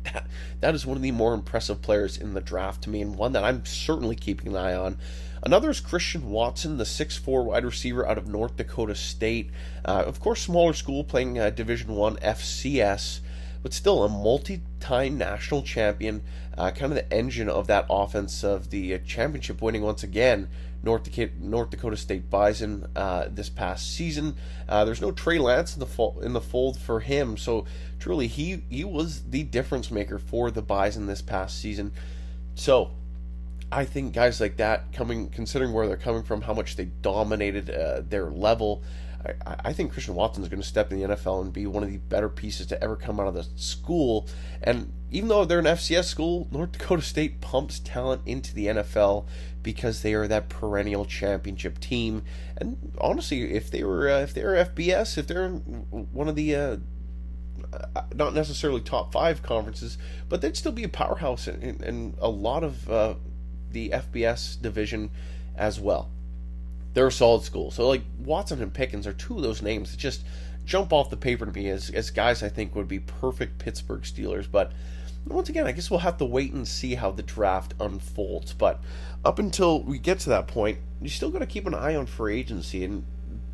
that, 0.05 0.27
that 0.61 0.75
is 0.75 0.87
one 0.87 0.97
of 0.97 1.03
the 1.03 1.11
more 1.11 1.35
impressive 1.35 1.81
players 1.83 2.17
in 2.17 2.35
the 2.35 2.41
draft 2.41 2.83
to 2.83 2.91
me, 2.91 3.01
and 3.01 3.17
one 3.17 3.33
that 3.33 3.45
I'm 3.45 3.65
certainly 3.65 4.15
keeping 4.15 4.49
an 4.49 4.57
eye 4.57 4.75
on. 4.75 4.99
Another 5.43 5.71
is 5.71 5.81
Christian 5.81 6.31
Watson, 6.31 6.77
the 6.77 6.85
6'4 6.85 7.45
wide 7.45 7.65
receiver 7.65 8.07
out 8.07 8.19
of 8.19 8.29
North 8.29 8.57
Dakota 8.57 8.95
State. 8.95 9.51
Uh, 9.85 10.05
of 10.07 10.21
course, 10.21 10.43
smaller 10.43 10.73
school 10.73 11.03
playing 11.03 11.39
uh, 11.39 11.51
Division 11.51 11.97
One 11.97 12.17
FCS 12.17 13.21
but 13.63 13.73
still 13.73 14.03
a 14.03 14.09
multi-time 14.09 15.17
national 15.17 15.63
champion, 15.63 16.23
uh, 16.59 16.71
kind 16.73 16.93
of 16.93 16.97
the 16.97 17.13
engine 17.13 17.49
of 17.49 17.69
that 17.69 17.87
offense 17.89 18.43
of 18.43 18.71
the 18.71 18.95
uh, 18.95 18.99
championship 19.07 19.63
winning 19.63 19.83
once 19.83 20.03
again 20.03 20.49
North 20.83 21.05
Dakota, 21.05 21.33
North 21.39 21.71
Dakota 21.71 21.97
State 21.97 22.29
Bison 22.29 22.87
uh, 22.97 23.29
this 23.31 23.49
past 23.49 23.95
season. 23.95 24.37
Uh, 24.69 24.85
there's 24.85 25.01
no 25.01 25.13
Trey 25.13 25.39
Lance 25.39 25.75
in 25.75 25.81
the 25.81 25.87
fo- 25.87 26.19
in 26.21 26.33
the 26.33 26.41
fold 26.41 26.79
for 26.79 27.01
him, 27.01 27.37
so 27.37 27.65
truly 27.99 28.27
he 28.27 28.65
he 28.69 28.85
was 28.85 29.23
the 29.31 29.45
difference 29.45 29.91
maker 29.91 30.19
for 30.19 30.51
the 30.51 30.63
Bison 30.63 31.07
this 31.07 31.23
past 31.23 31.61
season. 31.61 31.93
So 32.55 32.91
I 33.71 33.87
think 33.87 34.13
guys 34.13 34.41
like 34.41 34.59
that 34.59 34.93
coming, 34.93 35.31
considering 35.31 35.73
where 35.73 35.87
they're 35.87 35.97
coming 35.97 36.23
from, 36.23 36.43
how 36.43 36.53
much 36.53 36.77
they 36.77 36.85
dominated 36.85 37.71
uh, 37.71 38.03
their 38.07 38.29
level, 38.31 38.83
I, 39.25 39.57
I 39.67 39.73
think 39.73 39.93
Christian 39.93 40.15
Watson 40.15 40.43
is 40.43 40.49
going 40.49 40.63
to 40.63 40.67
step 40.67 40.93
in 40.93 41.01
the 41.01 41.15
NFL 41.15 41.43
and 41.43 41.53
be 41.53 41.67
one 41.67 41.83
of 41.83 41.91
the 41.91 41.99
better 41.99 42.29
pieces 42.29 42.67
to 42.69 42.83
ever 42.83 42.97
come 42.97 43.21
out 43.21 43.27
of 43.27 43.35
the 43.35 43.47
school. 43.57 44.29
And 44.63 44.93
even 45.11 45.29
though 45.29 45.45
they're 45.45 45.59
an 45.59 45.65
FCS 45.65 46.05
school, 46.05 46.49
North 46.51 46.73
Dakota 46.73 47.03
State 47.03 47.41
pumps 47.41 47.79
talent 47.79 48.23
into 48.27 48.55
the 48.55 48.67
NFL 48.67 49.27
because 49.63 50.03
they 50.03 50.15
are 50.15 50.27
that 50.29 50.49
perennial 50.49 51.05
championship 51.05 51.79
team. 51.79 52.23
And 52.57 52.93
honestly, 53.01 53.53
if 53.53 53.71
they 53.71 53.85
were 53.85 54.09
uh, 54.09 54.21
if 54.21 54.35
they 54.35 54.43
were 54.43 54.55
FBS, 54.55 55.19
if 55.19 55.27
they're 55.27 55.49
one 55.49 56.29
of 56.29 56.35
the 56.35 56.55
uh, 56.55 56.77
uh, 57.95 58.03
not 58.15 58.35
necessarily 58.35 58.81
top 58.81 59.13
five 59.13 59.43
conferences, 59.43 59.99
but 60.29 60.41
they'd 60.41 60.57
still 60.57 60.73
be 60.73 60.85
a 60.85 60.89
powerhouse 60.89 61.47
in, 61.47 61.63
in, 61.63 61.85
in 61.85 62.15
a 62.21 62.29
lot 62.29 62.65
of 62.65 62.91
uh, 62.91 63.15
the 63.71 63.91
FBS 63.91 64.61
division 64.61 65.11
as 65.57 65.79
well 65.79 66.11
they're 66.95 67.07
a 67.07 67.13
solid 67.13 67.43
school. 67.43 67.71
So 67.71 67.89
like 67.89 68.03
Watson 68.19 68.63
and 68.63 68.73
Pickens 68.73 69.07
are 69.07 69.13
two 69.13 69.37
of 69.37 69.43
those 69.43 69.63
names 69.63 69.91
that 69.91 69.97
just 69.99 70.25
jump 70.65 70.93
off 70.93 71.11
the 71.11 71.17
paper 71.17 71.47
to 71.47 71.53
me 71.53 71.69
as, 71.69 71.91
as 71.91 72.11
guys 72.11 72.43
I 72.43 72.49
think 72.49 72.75
would 72.75 72.89
be 72.89 73.01
perfect 73.01 73.59
Pittsburgh 73.59 74.03
Steelers. 74.03 74.47
But 74.51 74.73
once 75.27 75.49
again, 75.49 75.67
I 75.67 75.73
guess 75.73 75.91
we'll 75.91 76.01
have 76.01 76.19
to 76.19 76.25
wait 76.25 76.53
and 76.53 76.67
see 76.67 76.95
how 76.95 77.11
the 77.11 77.23
draft 77.23 77.75
unfolds. 77.81 78.53
But 78.53 78.81
up 79.25 79.39
until 79.39 79.83
we 79.83 79.99
get 79.99 80.19
to 80.21 80.31
that 80.31 80.49
point, 80.49 80.79
you 81.01 81.09
still 81.09 81.31
got 81.31 81.41
to 81.41 81.47
keep 81.47 81.67
an 81.67 81.75
eye 81.75 81.95
on 81.95 82.07
free 82.07 82.39
agency, 82.39 82.85
and 82.85 83.05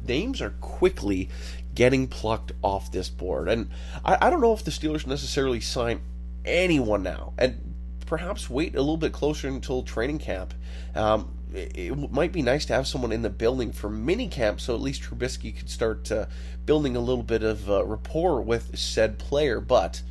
names 0.07 0.41
are 0.41 0.55
quickly 0.61 1.29
getting 1.75 2.09
plucked 2.09 2.53
off 2.63 2.91
this 2.91 3.09
board. 3.09 3.49
And 3.49 3.71
I, 4.05 4.27
I 4.27 4.31
don't 4.31 4.41
know 4.41 4.53
if 4.53 4.65
the 4.65 4.71
Steelers 4.71 5.07
necessarily 5.07 5.61
sign 5.61 6.01
anyone 6.45 7.03
now, 7.03 7.35
and 7.39 7.75
perhaps 8.07 8.49
wait 8.49 8.75
a 8.75 8.81
little 8.81 8.97
bit 8.97 9.13
closer 9.13 9.49
until 9.49 9.83
training 9.83 10.19
camp. 10.19 10.55
Um, 10.95 11.38
it 11.55 12.13
might 12.13 12.33
be 12.33 12.43
nice 12.43 12.67
to 12.67 12.75
have 12.75 12.87
someone 12.87 13.13
in 13.13 13.23
the 13.23 13.31
building 13.31 13.73
for 13.73 13.89
mini 13.89 14.29
camp 14.29 14.61
so 14.61 14.75
at 14.75 14.81
least 14.81 15.03
Trubisky 15.03 15.57
could 15.57 15.71
start 15.71 16.11
uh, 16.13 16.27
building 16.67 16.97
a 16.97 17.01
little 17.01 17.23
bit 17.23 17.43
of 17.43 17.71
uh, 17.71 17.85
rapport 17.85 18.41
with 18.41 18.79
said 18.79 19.19
player. 19.19 19.61
But 19.61 20.03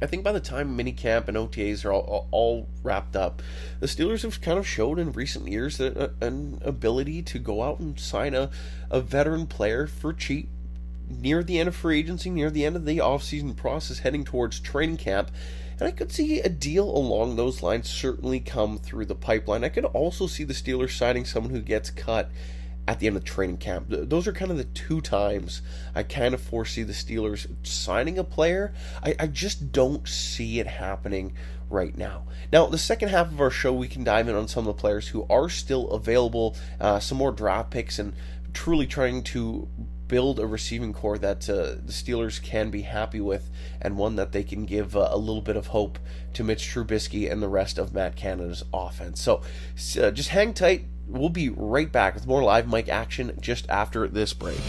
I 0.00 0.06
think 0.06 0.24
by 0.24 0.32
the 0.32 0.40
time 0.40 0.74
mini 0.74 0.92
camp 0.92 1.28
and 1.28 1.36
OTAs 1.36 1.84
are 1.84 1.92
all, 1.92 2.28
all 2.30 2.68
wrapped 2.82 3.14
up, 3.14 3.42
the 3.80 3.86
Steelers 3.86 4.22
have 4.22 4.40
kind 4.40 4.58
of 4.58 4.66
showed 4.66 4.98
in 4.98 5.12
recent 5.12 5.46
years 5.46 5.78
that, 5.78 5.96
uh, 5.96 6.08
an 6.20 6.60
ability 6.64 7.22
to 7.22 7.38
go 7.38 7.62
out 7.62 7.78
and 7.78 7.98
sign 8.00 8.34
a, 8.34 8.50
a 8.90 9.00
veteran 9.00 9.46
player 9.46 9.86
for 9.86 10.12
cheap 10.12 10.48
near 11.08 11.42
the 11.42 11.58
end 11.58 11.68
of 11.68 11.76
free 11.76 11.98
agency, 11.98 12.30
near 12.30 12.50
the 12.50 12.64
end 12.64 12.74
of 12.74 12.84
the 12.84 12.98
offseason 12.98 13.54
process, 13.54 14.00
heading 14.00 14.24
towards 14.24 14.58
training 14.58 14.96
camp 14.96 15.30
and 15.82 15.88
I 15.88 15.96
could 15.96 16.12
see 16.12 16.38
a 16.38 16.48
deal 16.48 16.88
along 16.88 17.34
those 17.34 17.60
lines 17.60 17.90
certainly 17.90 18.38
come 18.38 18.78
through 18.78 19.06
the 19.06 19.16
pipeline. 19.16 19.64
I 19.64 19.68
could 19.68 19.84
also 19.86 20.28
see 20.28 20.44
the 20.44 20.54
Steelers 20.54 20.96
signing 20.96 21.24
someone 21.24 21.52
who 21.52 21.60
gets 21.60 21.90
cut 21.90 22.30
at 22.86 23.00
the 23.00 23.08
end 23.08 23.16
of 23.16 23.24
training 23.24 23.56
camp. 23.56 23.86
Those 23.88 24.28
are 24.28 24.32
kind 24.32 24.52
of 24.52 24.58
the 24.58 24.64
two 24.64 25.00
times 25.00 25.60
I 25.92 26.04
kind 26.04 26.34
of 26.34 26.40
foresee 26.40 26.84
the 26.84 26.92
Steelers 26.92 27.48
signing 27.66 28.16
a 28.16 28.22
player. 28.22 28.72
I, 29.02 29.16
I, 29.18 29.26
just 29.26 29.72
don't 29.72 30.06
see 30.06 30.60
it 30.60 30.68
happening 30.68 31.34
right 31.68 31.98
now. 31.98 32.26
Now, 32.52 32.66
the 32.66 32.78
second 32.78 33.08
half 33.08 33.32
of 33.32 33.40
our 33.40 33.50
show, 33.50 33.72
we 33.72 33.88
can 33.88 34.04
dive 34.04 34.28
in 34.28 34.36
on 34.36 34.46
some 34.46 34.68
of 34.68 34.76
the 34.76 34.80
players 34.80 35.08
who 35.08 35.26
are 35.28 35.48
still 35.48 35.90
available, 35.90 36.54
uh, 36.78 37.00
some 37.00 37.18
more 37.18 37.32
draft 37.32 37.72
picks, 37.72 37.98
and 37.98 38.12
truly 38.52 38.86
trying 38.86 39.24
to 39.24 39.66
build 40.12 40.38
a 40.38 40.46
receiving 40.46 40.92
corps 40.92 41.16
that 41.16 41.48
uh, 41.48 41.76
the 41.82 41.90
Steelers 41.90 42.40
can 42.42 42.68
be 42.68 42.82
happy 42.82 43.18
with 43.18 43.48
and 43.80 43.96
one 43.96 44.14
that 44.16 44.32
they 44.32 44.42
can 44.42 44.66
give 44.66 44.94
uh, 44.94 45.08
a 45.10 45.16
little 45.16 45.40
bit 45.40 45.56
of 45.56 45.68
hope 45.68 45.98
to 46.34 46.44
Mitch 46.44 46.68
Trubisky 46.68 47.32
and 47.32 47.42
the 47.42 47.48
rest 47.48 47.78
of 47.78 47.94
Matt 47.94 48.14
Canada's 48.14 48.62
offense. 48.74 49.22
So 49.22 49.40
uh, 49.98 50.10
just 50.10 50.28
hang 50.28 50.52
tight. 50.52 50.84
We'll 51.08 51.30
be 51.30 51.48
right 51.48 51.90
back 51.90 52.14
with 52.14 52.26
more 52.26 52.42
live 52.42 52.68
mic 52.68 52.90
action 52.90 53.38
just 53.40 53.66
after 53.70 54.06
this 54.06 54.34
break. 54.34 54.60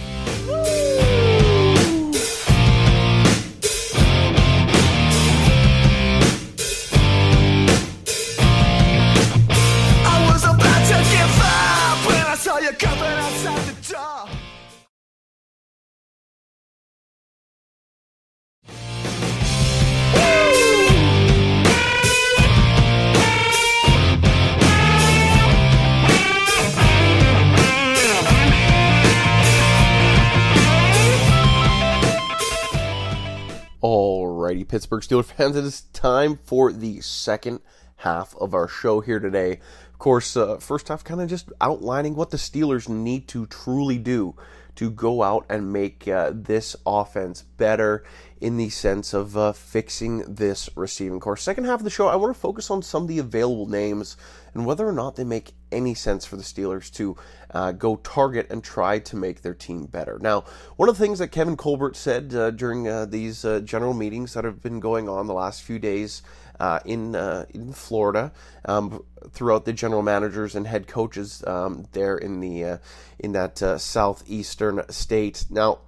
Pittsburgh 34.64 35.02
Steelers 35.02 35.26
fans, 35.26 35.56
it 35.56 35.64
is 35.64 35.82
time 35.94 36.40
for 36.44 36.72
the 36.72 37.02
second 37.02 37.62
half 37.98 38.36
of 38.38 38.54
our 38.54 38.68
show 38.68 39.00
here 39.00 39.20
today. 39.20 39.60
Of 39.92 40.00
course, 40.00 40.36
uh, 40.36 40.58
first 40.58 40.90
half 40.90 41.04
kind 41.04 41.22
of 41.22 41.30
just 41.30 41.52
outlining 41.62 42.16
what 42.16 42.32
the 42.32 42.38
Steelers 42.38 42.90
need 42.90 43.28
to 43.30 43.46
truly 43.46 43.98
do 43.98 44.36
to 44.76 44.90
go 44.90 45.24
out 45.24 45.46
and 45.50 45.72
make 45.72 46.08
uh, 46.08 46.32
this 46.34 46.76
offense 46.86 47.44
better 47.44 48.04
in 48.42 48.58
the 48.58 48.70
sense 48.70 49.14
of 49.14 49.38
uh, 49.38 49.54
fixing 49.54 50.20
this 50.36 50.70
receiving 50.76 51.20
corps. 51.20 51.38
Second 51.38 51.66
half 51.66 51.80
of 51.80 51.84
the 51.84 51.90
show, 51.90 52.08
I 52.08 52.16
want 52.16 52.34
to 52.34 52.40
focus 52.40 52.70
on 52.70 52.82
some 52.82 53.04
of 53.04 53.08
the 53.08 53.20
available 53.20 53.68
names 53.68 54.18
and 54.54 54.66
whether 54.66 54.88
or 54.88 54.92
not 54.92 55.16
they 55.16 55.24
make 55.24 55.54
any 55.74 55.94
sense 55.94 56.26
for 56.26 56.38
the 56.38 56.44
Steelers 56.44 56.92
to 56.94 57.18
uh, 57.52 57.72
go 57.72 57.98
target 57.98 58.48
and 58.50 58.64
try 58.64 59.00
to 59.00 59.16
make 59.16 59.42
their 59.42 59.54
team 59.54 59.86
better. 59.86 60.18
Now, 60.20 60.46
one 60.76 60.90
of 60.90 60.98
the 60.98 61.04
things 61.04 61.20
that 61.20 61.30
Kevin 61.30 61.58
Colbert 61.58 61.96
said 61.96 62.34
uh, 62.34 62.52
during 62.52 62.88
uh, 62.88 63.06
these 63.06 63.46
uh, 63.46 63.60
general 63.60 63.94
meetings 63.94 64.34
that 64.34 64.44
have 64.44 64.62
been 64.62 64.80
going 64.80 65.10
on 65.10 65.28
the 65.28 65.34
last 65.34 65.62
few 65.64 65.80
days 65.80 66.22
uh, 66.60 66.80
in 66.86 67.16
uh, 67.16 67.46
in 67.50 67.74
Florida 67.74 68.32
um, 68.66 69.04
throughout 69.32 69.66
the 69.66 69.74
general 69.74 70.02
managers 70.02 70.56
and 70.56 70.68
head 70.68 70.88
coaches 70.88 71.44
um, 71.48 71.86
there 71.92 72.18
in 72.18 72.40
the 72.40 72.80
in 73.20 73.32
that 73.34 73.58
southeastern 73.80 74.84
state. 74.90 75.46
Now, 75.50 75.80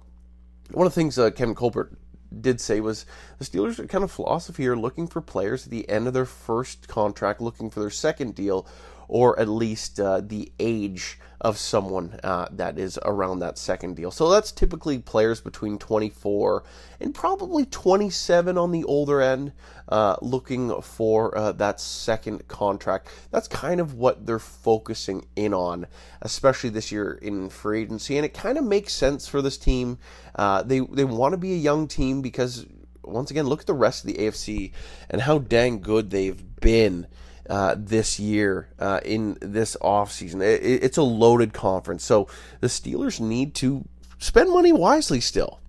one 0.70 0.86
of 0.86 0.94
the 0.94 1.00
things 1.00 1.16
Kevin 1.16 1.54
Colbert 1.54 1.96
did 2.40 2.60
say 2.60 2.80
was 2.80 3.06
the 3.38 3.44
Steelers' 3.44 3.88
kind 3.88 4.04
of 4.04 4.10
philosophy 4.10 4.66
are 4.66 4.76
looking 4.76 5.06
for 5.06 5.20
players 5.20 5.64
at 5.64 5.70
the 5.70 5.88
end 5.88 6.06
of 6.06 6.14
their 6.14 6.24
first 6.24 6.88
contract, 6.88 7.40
looking 7.40 7.70
for 7.70 7.80
their 7.80 7.90
second 7.90 8.34
deal, 8.34 8.66
or 9.08 9.38
at 9.38 9.48
least 9.48 10.00
uh, 10.00 10.20
the 10.20 10.52
age 10.58 11.18
of 11.40 11.58
someone 11.58 12.18
uh, 12.24 12.48
that 12.50 12.78
is 12.78 12.98
around 13.04 13.40
that 13.40 13.58
second 13.58 13.94
deal. 13.94 14.10
So 14.10 14.30
that's 14.30 14.50
typically 14.50 14.98
players 14.98 15.40
between 15.40 15.78
24 15.78 16.64
and 17.00 17.14
probably 17.14 17.66
27 17.66 18.56
on 18.56 18.72
the 18.72 18.84
older 18.84 19.20
end, 19.20 19.52
uh, 19.88 20.16
looking 20.22 20.80
for 20.80 21.36
uh, 21.36 21.52
that 21.52 21.80
second 21.80 22.48
contract. 22.48 23.08
That's 23.30 23.48
kind 23.48 23.80
of 23.80 23.94
what 23.94 24.26
they're 24.26 24.38
focusing 24.38 25.26
in 25.36 25.52
on, 25.52 25.86
especially 26.22 26.70
this 26.70 26.90
year 26.90 27.12
in 27.20 27.50
free 27.50 27.82
agency. 27.82 28.16
And 28.16 28.24
it 28.24 28.34
kind 28.34 28.56
of 28.56 28.64
makes 28.64 28.94
sense 28.94 29.28
for 29.28 29.42
this 29.42 29.58
team. 29.58 29.98
Uh, 30.34 30.62
they 30.62 30.80
they 30.80 31.04
want 31.04 31.32
to 31.32 31.38
be 31.38 31.52
a 31.52 31.58
young 31.58 31.86
team 31.86 32.22
because 32.22 32.66
once 33.06 33.30
again, 33.30 33.46
look 33.46 33.60
at 33.60 33.66
the 33.66 33.74
rest 33.74 34.04
of 34.04 34.12
the 34.12 34.18
AFC 34.18 34.72
and 35.08 35.22
how 35.22 35.38
dang 35.38 35.80
good 35.80 36.10
they've 36.10 36.42
been 36.60 37.06
uh, 37.48 37.76
this 37.78 38.18
year 38.18 38.68
uh, 38.78 39.00
in 39.04 39.38
this 39.40 39.76
offseason. 39.80 40.42
It, 40.42 40.82
it's 40.82 40.96
a 40.96 41.02
loaded 41.02 41.52
conference. 41.52 42.04
So 42.04 42.28
the 42.60 42.66
Steelers 42.66 43.20
need 43.20 43.54
to 43.56 43.84
spend 44.18 44.50
money 44.50 44.72
wisely 44.72 45.20
still. 45.20 45.60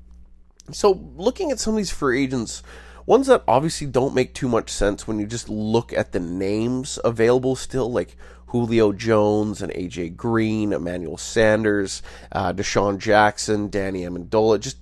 So, 0.72 1.00
looking 1.16 1.50
at 1.52 1.60
some 1.60 1.76
of 1.76 1.78
these 1.78 1.92
free 1.92 2.24
agents, 2.24 2.62
ones 3.06 3.28
that 3.28 3.42
obviously 3.48 3.88
don't 3.88 4.14
make 4.14 4.34
too 4.34 4.50
much 4.50 4.70
sense 4.70 5.08
when 5.08 5.18
you 5.18 5.26
just 5.26 5.48
look 5.48 5.94
at 5.94 6.12
the 6.12 6.20
names 6.20 7.00
available 7.06 7.56
still, 7.56 7.90
like 7.90 8.18
Julio 8.48 8.92
Jones 8.92 9.62
and 9.62 9.72
AJ 9.72 10.18
Green, 10.18 10.74
Emmanuel 10.74 11.18
Sanders, 11.18 12.02
uh, 12.34 12.52
DeSean 12.52 12.98
Jackson, 12.98 13.70
Danny 13.70 14.02
Amendola, 14.02 14.60
just 14.60 14.78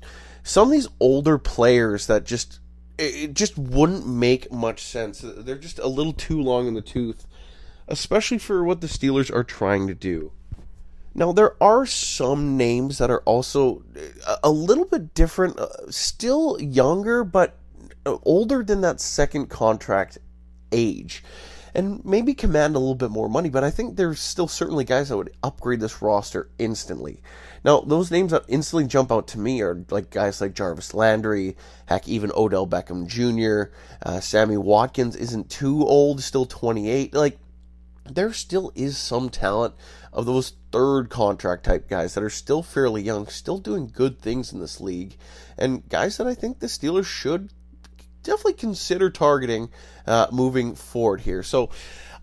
some 0.45 0.67
of 0.67 0.71
these 0.71 0.87
older 0.99 1.39
players 1.39 2.05
that 2.05 2.23
just 2.23 2.59
it 2.99 3.33
just 3.33 3.57
wouldn't 3.57 4.07
make 4.07 4.51
much 4.51 4.81
sense. 4.83 5.19
They're 5.25 5.57
just 5.57 5.79
a 5.79 5.87
little 5.87 6.13
too 6.13 6.39
long 6.39 6.67
in 6.67 6.75
the 6.75 6.81
tooth, 6.81 7.25
especially 7.87 8.37
for 8.37 8.63
what 8.63 8.79
the 8.79 8.87
Steelers 8.87 9.33
are 9.33 9.43
trying 9.43 9.87
to 9.87 9.95
do. 9.95 10.31
Now, 11.15 11.31
there 11.31 11.61
are 11.61 11.85
some 11.85 12.57
names 12.57 12.99
that 12.99 13.09
are 13.09 13.21
also 13.21 13.83
a 14.43 14.51
little 14.51 14.85
bit 14.85 15.13
different, 15.13 15.57
uh, 15.57 15.89
still 15.89 16.57
younger, 16.61 17.23
but 17.23 17.57
older 18.05 18.63
than 18.63 18.81
that 18.81 19.01
second 19.01 19.49
contract 19.49 20.19
age, 20.71 21.23
and 21.75 22.03
maybe 22.05 22.34
command 22.34 22.75
a 22.75 22.79
little 22.79 22.96
bit 22.96 23.12
more 23.12 23.29
money. 23.29 23.50
But 23.50 23.63
I 23.63 23.70
think 23.70 23.96
there's 23.96 24.20
still 24.20 24.48
certainly 24.48 24.86
guys 24.86 25.10
that 25.10 25.17
would 25.17 25.36
upgrade 25.44 25.82
this 25.82 26.01
roster 26.01 26.50
instantly. 26.58 27.22
Now, 27.63 27.82
those 27.82 28.12
names 28.12 28.32
that 28.32 28.46
instantly 28.48 28.88
jump 28.88 29.12
out 29.12 29.27
to 29.29 29.39
me 29.39 29.62
are 29.62 29.84
like 29.89 30.10
guys 30.10 30.39
like 30.39 30.53
Jarvis 30.53 30.94
Landry, 30.94 31.58
heck, 31.88 32.08
even 32.08 32.32
Odell 32.36 32.67
Beckham 32.67 33.08
Jr., 33.08 33.74
uh, 34.03 34.20
Sammy 34.20 34.58
Watkins 34.58 35.15
isn't 35.15 35.50
too 35.50 35.84
old, 35.86 36.22
still 36.22 36.46
28. 36.46 37.13
Like, 37.13 37.39
there 38.05 38.34
still 38.34 38.72
is 38.75 38.98
some 38.98 39.29
talent 39.29 39.74
of 40.13 40.25
those 40.25 40.53
third 40.72 41.10
contract 41.10 41.63
type 41.63 41.89
guys 41.89 42.13
that 42.13 42.24
are 42.24 42.29
still 42.29 42.62
fairly 42.62 43.01
young, 43.01 43.27
still 43.27 43.58
doing 43.58 43.91
good 43.91 44.20
things 44.20 44.53
in 44.53 44.60
this 44.60 44.79
league, 44.79 45.17
and 45.58 45.88
guys 45.89 46.17
that 46.17 46.27
I 46.27 46.36
think 46.36 46.60
the 46.60 46.67
Steelers 46.67 47.05
should 47.05 47.50
definitely 48.25 48.53
consider 48.53 49.10
targeting 49.10 49.70
uh, 50.05 50.27
moving 50.32 50.75
forward 50.75 51.22
here. 51.22 51.44
So 51.44 51.70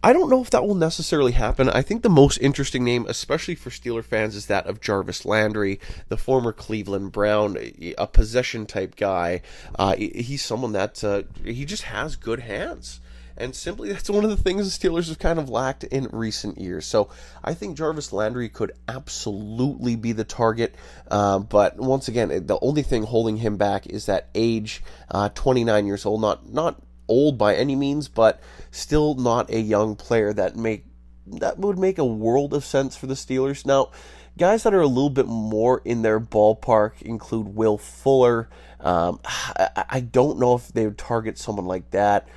I 0.05 0.13
don't 0.13 0.29
know 0.29 0.43
if 0.43 0.51
that 0.51 0.67
will 0.67 0.75
necessarily 0.75 1.31
happen. 1.33 1.69
I 1.69 1.81
think 1.81 2.03
the 2.03 2.11
most 2.11 2.39
interesting 2.39 2.83
name, 2.83 3.07
especially 3.09 3.55
for 3.55 3.71
Steeler 3.71 4.05
fans, 4.05 4.35
is 4.35 4.47
that 4.47 4.67
of 4.67 4.81
Jarvis 4.81 5.25
Landry, 5.25 5.79
the 6.09 6.17
former 6.17 6.53
Cleveland 6.53 7.13
Brown, 7.13 7.57
a 7.97 8.07
possession 8.09 8.67
type 8.67 8.97
guy. 8.97 9.43
Uh, 9.79 9.95
he's 9.95 10.45
someone 10.45 10.73
that 10.73 11.05
uh, 11.05 11.23
he 11.45 11.65
just 11.65 11.85
has 11.85 12.17
good 12.17 12.41
hands. 12.41 13.01
And 13.37 13.55
simply, 13.55 13.93
that's 13.93 14.11
one 14.11 14.25
of 14.25 14.31
the 14.31 14.37
things 14.37 14.79
the 14.79 14.89
Steelers 14.89 15.09
have 15.09 15.19
kind 15.19 15.39
of 15.39 15.49
lacked 15.49 15.85
in 15.85 16.09
recent 16.13 16.59
years. 16.59 16.87
So 16.87 17.11
I 17.43 17.55
think 17.55 17.77
Jarvis 17.77 18.13
Landry 18.13 18.49
could 18.49 18.73
absolutely 18.89 19.97
be 19.97 20.13
the 20.13 20.25
target. 20.25 20.75
Uh, 21.11 21.39
but 21.39 21.79
once 21.79 22.09
again, 22.09 22.29
the 22.47 22.59
only 22.61 22.83
thing 22.83 23.05
holding 23.05 23.39
him 23.39 23.57
back 23.57 23.87
is 23.87 24.07
that 24.07 24.29
age, 24.35 24.83
uh, 25.11 25.29
29 25.31 25.87
years 25.87 26.07
old, 26.07 26.21
not 26.21 26.49
not 26.49 26.81
old 27.09 27.37
by 27.37 27.55
any 27.55 27.77
means, 27.77 28.09
but 28.09 28.41
still 28.71 29.15
not 29.15 29.51
a 29.51 29.61
young 29.61 29.97
player 29.97 30.33
that 30.33 30.57
make 30.57 30.87
that 31.27 31.59
would 31.59 31.79
make 31.79 31.99
a 31.99 32.05
world 32.05 32.53
of 32.53 32.65
sense 32.65 32.97
for 32.97 33.07
the 33.07 33.15
Steelers. 33.15 33.65
Now, 33.65 33.91
guys 34.39 34.63
that 34.63 34.75
are 34.75 34.81
a 34.81 34.87
little 34.87 35.11
bit 35.11 35.27
more 35.27 35.81
in 35.85 36.03
their 36.03 36.21
ballpark 36.21 37.03
include 37.03 37.55
Will 37.55 37.79
Fuller. 37.79 38.49
Um, 38.81 39.21
I, 39.25 39.85
I, 39.89 40.01
don't 40.01 40.39
know 40.39 40.55
if 40.55 40.69
they 40.69 40.85
would 40.85 40.99
target 40.99 41.39
someone 41.39 41.67
like 41.67 41.91
that. 41.93 42.29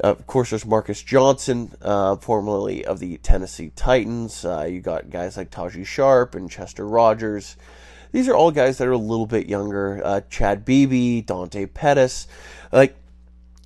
Of 0.00 0.26
course, 0.26 0.50
there's 0.50 0.66
Marcus 0.66 1.02
Johnson, 1.02 1.72
uh, 1.80 2.16
formerly 2.16 2.84
of 2.84 2.98
the 2.98 3.16
Tennessee 3.18 3.70
Titans. 3.76 4.44
Uh, 4.44 4.66
you 4.68 4.80
got 4.80 5.08
guys 5.08 5.36
like 5.36 5.50
Tajae 5.50 5.86
Sharpe 5.86 6.34
and 6.34 6.50
Chester 6.50 6.86
Rogers. 6.86 7.56
These 8.10 8.28
are 8.28 8.34
all 8.34 8.50
guys 8.50 8.78
that 8.78 8.88
are 8.88 8.92
a 8.92 8.98
little 8.98 9.26
bit 9.26 9.48
younger. 9.48 10.00
Uh, 10.04 10.20
Chad 10.28 10.64
Beebe, 10.64 11.20
Dante 11.20 11.66
Pettis. 11.66 12.26
Like, 12.72 12.96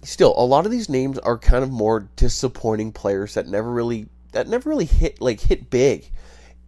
still, 0.03 0.35
a 0.37 0.45
lot 0.45 0.67
of 0.67 0.73
these 0.73 0.89
names 0.89 1.19
are 1.19 1.39
kind 1.39 1.63
of 1.63 1.71
more 1.71 2.09
disappointing 2.17 2.93
players 2.93 3.35
that 3.35 3.47
never 3.47 3.71
really 3.71 4.09
that 4.33 4.49
never 4.49 4.69
really 4.69 4.85
hit 4.85 5.21
like 5.21 5.41
hit 5.41 5.71
big 5.71 6.11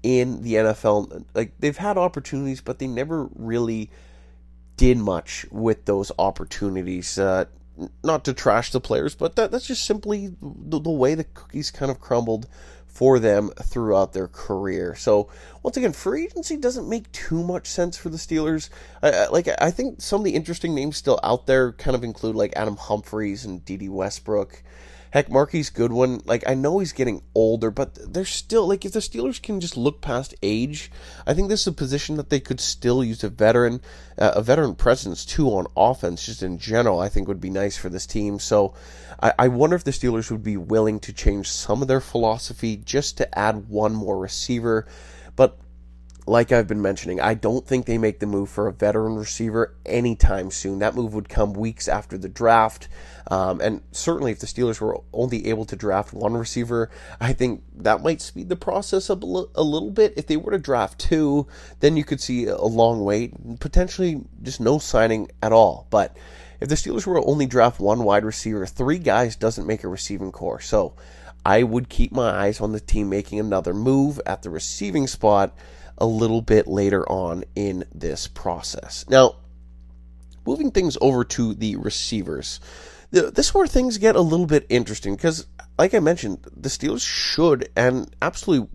in 0.03 0.42
the 0.42 0.55
NFL. 0.55 1.25
Like 1.35 1.53
they've 1.59 1.77
had 1.77 1.99
opportunities, 1.99 2.61
but 2.61 2.79
they 2.79 2.87
never 2.87 3.29
really 3.35 3.90
did 4.77 4.96
much 4.96 5.44
with 5.51 5.85
those 5.85 6.11
opportunities. 6.18 7.18
Uh, 7.18 7.44
not 8.03 8.25
to 8.25 8.35
trash 8.35 8.73
the 8.73 8.81
players, 8.81 9.14
but 9.14 9.37
that, 9.37 9.51
that's 9.51 9.66
just 9.66 9.85
simply 9.85 10.35
the, 10.40 10.81
the, 10.81 10.90
way 10.90 11.14
the 11.14 11.25
cookies 11.25 11.71
kind 11.71 11.90
of 11.90 12.01
crumbled 12.01 12.47
for 12.87 13.19
them 13.19 13.51
throughout 13.62 14.12
their 14.12 14.29
career. 14.29 14.95
So 14.95 15.29
once 15.62 15.77
again, 15.77 15.93
free 15.93 16.25
agency 16.25 16.57
doesn't 16.57 16.88
make 16.88 17.11
too 17.12 17.43
much 17.43 17.66
sense 17.66 17.97
for 17.97 18.09
the 18.09 18.16
Steelers. 18.16 18.69
I, 19.03 19.27
like 19.29 19.49
I 19.61 19.71
think 19.71 20.01
some 20.01 20.21
of 20.21 20.25
the 20.25 20.35
interesting 20.35 20.75
names 20.75 20.97
still 20.97 21.21
out 21.23 21.47
there 21.47 21.73
kind 21.73 21.95
of 21.95 22.05
include 22.05 22.37
like 22.37 22.53
Adam 22.57 22.77
Humphries 22.77 23.45
and 23.45 23.64
Dede 23.64 23.88
Westbrook. 23.88 24.62
Heck, 25.12 25.29
Marquise 25.29 25.70
Goodwin, 25.70 26.23
like 26.25 26.49
I 26.49 26.55
know 26.55 26.79
he's 26.79 26.92
getting 26.92 27.23
older, 27.35 27.70
but 27.73 28.12
they're 28.12 28.25
still 28.25 28.68
like 28.68 28.85
if 28.85 28.92
the 28.92 29.01
Steelers 29.01 29.42
can 29.42 29.61
just 29.61 29.77
look 29.77 30.01
past 30.01 30.35
age, 30.40 30.90
I 31.27 31.35
think 31.35 31.49
this 31.49 31.62
is 31.62 31.66
a 31.66 31.73
position 31.73 32.16
that 32.16 32.31
they 32.31 32.38
could 32.38 32.61
still 32.61 33.03
use 33.03 33.25
a 33.25 33.29
veteran, 33.29 33.81
uh, 34.16 34.33
a 34.37 34.42
veteran 34.42 34.77
presence 34.77 35.25
too 35.25 35.49
on 35.49 35.66
offense, 35.77 36.27
just 36.27 36.44
in 36.44 36.59
general. 36.59 37.01
I 37.01 37.09
think 37.09 37.27
would 37.27 37.40
be 37.40 37.51
nice 37.51 37.77
for 37.77 37.88
this 37.88 38.07
team. 38.07 38.38
So 38.38 38.75
I, 39.20 39.33
I 39.38 39.49
wonder 39.49 39.75
if 39.75 39.85
the 39.85 39.90
Steelers 39.90 40.31
would 40.31 40.44
be 40.44 40.57
willing 40.57 41.01
to 41.01 41.12
change 41.12 41.49
some 41.49 41.83
of 41.83 41.88
their 41.88 42.01
philosophy 42.01 42.77
just 42.77 43.16
to 43.16 43.38
add 43.38 43.68
one 43.68 43.94
more 43.94 44.18
receiver, 44.18 44.87
but 45.35 45.59
like 46.31 46.53
I've 46.53 46.69
been 46.69 46.81
mentioning, 46.81 47.21
I 47.21 47.35
don't 47.35 47.66
think 47.66 47.87
they 47.87 47.99
make 47.99 48.21
the 48.21 48.27
move 48.27 48.49
for 48.49 48.69
a 48.69 48.73
veteran 48.73 49.16
receiver 49.16 49.75
anytime 49.85 50.53
soon. 50.53 50.79
That 50.79 50.95
move 50.95 51.12
would 51.12 51.29
come 51.29 51.55
weeks 51.55 51.88
after 51.88 52.16
the 52.16 52.29
draft. 52.29 52.88
Um, 53.29 53.61
and 53.61 53.83
certainly, 53.90 54.31
if 54.31 54.38
the 54.38 54.47
Steelers 54.47 54.81
were 54.81 55.01
only 55.12 55.49
able 55.49 55.64
to 55.64 55.75
draft 55.75 56.12
one 56.12 56.35
receiver, 56.35 56.88
I 57.21 57.33
think 57.33 57.64
that 57.75 58.05
might 58.05 58.21
speed 58.21 58.49
the 58.49 58.55
process 58.55 59.11
up 59.11 59.25
a, 59.25 59.27
l- 59.27 59.51
a 59.57 59.62
little 59.64 59.90
bit. 59.90 60.14
If 60.16 60.29
they 60.29 60.37
were 60.37 60.53
to 60.53 60.59
draft 60.59 61.01
two, 61.01 61.49
then 61.81 61.97
you 61.97 62.05
could 62.05 62.21
see 62.21 62.47
a 62.47 62.57
long 62.57 63.03
wait, 63.03 63.59
potentially 63.59 64.23
just 64.40 64.61
no 64.61 64.79
signing 64.79 65.33
at 65.43 65.53
all. 65.53 65.88
But 65.90 66.16
if 66.61 66.69
the 66.69 66.77
Steelers 66.77 67.07
were 67.07 67.27
only 67.27 67.47
draft 67.47 67.81
one 67.81 68.05
wide 68.05 68.25
receiver, 68.25 68.66
three 68.66 68.99
guys 68.99 69.35
doesn't 69.35 69.66
make 69.66 69.83
a 69.83 69.88
receiving 69.88 70.31
corps. 70.31 70.61
So 70.61 70.95
I 71.45 71.64
would 71.64 71.88
keep 71.88 72.12
my 72.12 72.31
eyes 72.31 72.61
on 72.61 72.71
the 72.71 72.79
team 72.79 73.09
making 73.09 73.40
another 73.40 73.75
move 73.75 74.21
at 74.27 74.43
the 74.43 74.51
receiving 74.51 75.09
spot 75.09 75.57
a 76.01 76.07
little 76.07 76.43
bit 76.43 76.67
later 76.67 77.09
on 77.09 77.45
in 77.55 77.85
this 77.95 78.27
process. 78.27 79.05
Now, 79.09 79.37
moving 80.47 80.71
things 80.71 80.97
over 81.01 81.25
to 81.25 81.55
the 81.55 81.77
receivers, 81.77 82.61
this 83.11 83.49
is 83.49 83.55
where 83.55 83.67
things 83.67 83.99
get 83.99 84.17
a 84.17 84.21
little 84.21 84.47
bit 84.47 84.67
interesting 84.69 85.17
because, 85.17 85.47
like 85.79 85.95
I 85.95 86.01
mentioned, 86.01 86.47
the 86.57 86.69
Steelers 86.69 87.07
should 87.07 87.69
and 87.77 88.15
absolutely, 88.23 88.69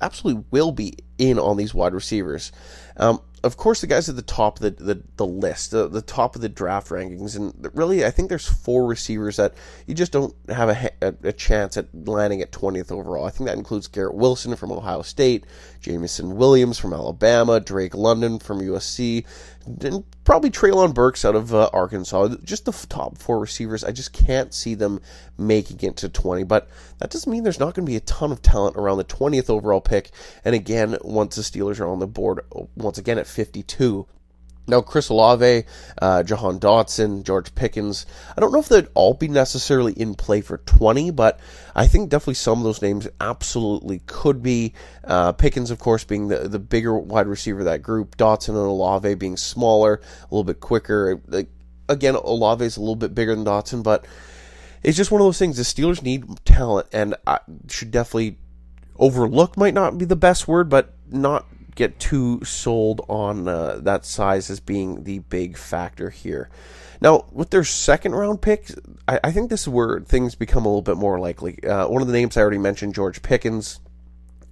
absolutely 0.00 0.44
will 0.50 0.72
be 0.72 0.96
in 1.18 1.38
on 1.38 1.56
these 1.56 1.74
wide 1.74 1.94
receivers. 1.94 2.52
Um, 2.96 3.20
of 3.44 3.56
course, 3.56 3.80
the 3.80 3.86
guys 3.86 4.08
at 4.08 4.16
the 4.16 4.22
top 4.22 4.60
of 4.60 4.76
the, 4.76 4.84
the, 4.84 5.02
the 5.16 5.26
list, 5.26 5.72
the, 5.72 5.88
the 5.88 6.02
top 6.02 6.36
of 6.36 6.42
the 6.42 6.48
draft 6.48 6.88
rankings, 6.88 7.36
and 7.36 7.68
really, 7.74 8.04
I 8.04 8.10
think 8.10 8.28
there's 8.28 8.48
four 8.48 8.86
receivers 8.86 9.36
that 9.36 9.54
you 9.86 9.94
just 9.94 10.12
don't 10.12 10.34
have 10.48 10.68
a, 10.68 10.90
a, 11.00 11.14
a 11.24 11.32
chance 11.32 11.76
at 11.76 11.86
landing 12.06 12.40
at 12.40 12.52
20th 12.52 12.92
overall. 12.92 13.26
I 13.26 13.30
think 13.30 13.48
that 13.48 13.58
includes 13.58 13.88
Garrett 13.88 14.14
Wilson 14.14 14.54
from 14.54 14.70
Ohio 14.70 15.02
State, 15.02 15.44
Jameson 15.80 16.36
Williams 16.36 16.78
from 16.78 16.92
Alabama, 16.92 17.58
Drake 17.58 17.94
London 17.94 18.38
from 18.38 18.60
USC, 18.60 19.24
and 19.66 20.04
probably 20.24 20.50
Treylon 20.50 20.94
Burks 20.94 21.24
out 21.24 21.34
of 21.34 21.54
uh, 21.54 21.70
Arkansas. 21.72 22.36
Just 22.44 22.64
the 22.64 22.72
top 22.88 23.18
four 23.18 23.38
receivers, 23.38 23.84
I 23.84 23.92
just 23.92 24.12
can't 24.12 24.52
see 24.54 24.74
them 24.74 25.00
making 25.38 25.80
it 25.88 25.96
to 25.98 26.08
20. 26.08 26.44
But 26.44 26.68
that 26.98 27.10
doesn't 27.10 27.30
mean 27.30 27.42
there's 27.42 27.60
not 27.60 27.74
going 27.74 27.86
to 27.86 27.90
be 27.90 27.96
a 27.96 28.00
ton 28.00 28.32
of 28.32 28.42
talent 28.42 28.76
around 28.76 28.98
the 28.98 29.04
20th 29.04 29.50
overall 29.50 29.80
pick. 29.80 30.10
And 30.44 30.54
again, 30.54 30.96
once 31.02 31.36
the 31.36 31.42
Steelers 31.42 31.80
are 31.80 31.86
on 31.86 31.98
the 31.98 32.06
board, 32.06 32.40
once 32.76 32.98
again 32.98 33.18
at 33.18 33.26
52, 33.26 34.06
now, 34.68 34.80
Chris 34.80 35.08
Olave, 35.08 35.64
uh, 36.00 36.22
Jahan 36.22 36.60
Dotson, 36.60 37.24
George 37.24 37.52
Pickens, 37.54 38.06
I 38.36 38.40
don't 38.40 38.52
know 38.52 38.60
if 38.60 38.68
they'd 38.68 38.86
all 38.94 39.12
be 39.12 39.26
necessarily 39.26 39.92
in 39.92 40.14
play 40.14 40.40
for 40.40 40.58
20, 40.58 41.10
but 41.10 41.40
I 41.74 41.88
think 41.88 42.10
definitely 42.10 42.34
some 42.34 42.58
of 42.58 42.64
those 42.64 42.80
names 42.80 43.08
absolutely 43.20 44.02
could 44.06 44.40
be. 44.40 44.74
Uh, 45.02 45.32
Pickens, 45.32 45.72
of 45.72 45.80
course, 45.80 46.04
being 46.04 46.28
the, 46.28 46.48
the 46.48 46.60
bigger 46.60 46.96
wide 46.96 47.26
receiver 47.26 47.60
of 47.60 47.64
that 47.64 47.82
group, 47.82 48.16
Dotson 48.16 48.50
and 48.50 48.58
Olave 48.58 49.14
being 49.14 49.36
smaller, 49.36 49.94
a 49.94 50.24
little 50.34 50.44
bit 50.44 50.60
quicker. 50.60 51.20
Again, 51.88 52.14
Olave 52.14 52.64
is 52.64 52.76
a 52.76 52.80
little 52.80 52.94
bit 52.94 53.16
bigger 53.16 53.34
than 53.34 53.44
Dotson, 53.44 53.82
but 53.82 54.06
it's 54.84 54.96
just 54.96 55.10
one 55.10 55.20
of 55.20 55.26
those 55.26 55.38
things. 55.38 55.56
The 55.56 55.64
Steelers 55.64 56.02
need 56.02 56.24
talent, 56.44 56.86
and 56.92 57.16
I 57.26 57.40
should 57.68 57.90
definitely 57.90 58.38
overlook 58.96 59.56
might 59.56 59.74
not 59.74 59.98
be 59.98 60.04
the 60.04 60.14
best 60.14 60.46
word, 60.46 60.68
but 60.68 60.94
not 61.10 61.46
get 61.74 61.98
too 61.98 62.44
sold 62.44 63.00
on 63.08 63.48
uh, 63.48 63.78
that 63.82 64.04
size 64.04 64.50
as 64.50 64.60
being 64.60 65.04
the 65.04 65.20
big 65.20 65.56
factor 65.56 66.10
here. 66.10 66.50
Now, 67.00 67.24
with 67.32 67.50
their 67.50 67.64
second 67.64 68.14
round 68.14 68.40
pick, 68.42 68.70
I, 69.08 69.18
I 69.24 69.32
think 69.32 69.50
this 69.50 69.62
is 69.62 69.68
where 69.68 70.00
things 70.00 70.34
become 70.34 70.64
a 70.64 70.68
little 70.68 70.82
bit 70.82 70.96
more 70.96 71.18
likely. 71.18 71.62
Uh, 71.64 71.88
one 71.88 72.02
of 72.02 72.08
the 72.08 72.14
names 72.14 72.36
I 72.36 72.42
already 72.42 72.58
mentioned, 72.58 72.94
George 72.94 73.22
Pickens. 73.22 73.80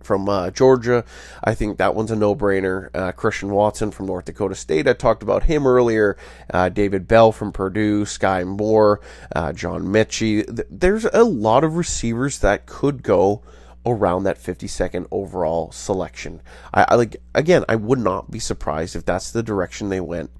from 0.02 0.28
uh, 0.28 0.50
Georgia. 0.50 1.04
I 1.44 1.54
think 1.54 1.78
that 1.78 1.94
one's 1.94 2.10
a 2.10 2.16
no-brainer. 2.16 2.88
Uh, 2.94 3.12
Christian 3.12 3.50
Watson 3.50 3.90
from 3.90 4.06
North 4.06 4.24
Dakota 4.24 4.54
State. 4.54 4.88
I 4.88 4.94
talked 4.94 5.22
about 5.22 5.44
him 5.44 5.66
earlier. 5.66 6.16
Uh, 6.52 6.68
David 6.68 7.06
Bell 7.06 7.32
from 7.32 7.52
Purdue. 7.52 8.04
Skyy 8.04 8.46
Moore. 8.46 9.00
Uh, 9.34 9.52
John 9.52 9.84
Metchie. 9.84 10.44
There's 10.70 11.04
a 11.04 11.24
lot 11.24 11.64
of 11.64 11.76
receivers 11.76 12.38
that 12.40 12.66
could 12.66 13.02
go 13.02 13.42
around 13.86 14.24
that 14.24 14.38
52nd 14.38 15.06
overall 15.10 15.72
selection. 15.72 16.42
I, 16.72 16.86
I 16.88 16.94
like 16.96 17.16
again. 17.34 17.64
I 17.68 17.76
would 17.76 17.98
not 17.98 18.30
be 18.30 18.38
surprised 18.38 18.94
if 18.94 19.04
that's 19.04 19.30
the 19.30 19.42
direction 19.42 19.88
they 19.88 20.00
went 20.00 20.30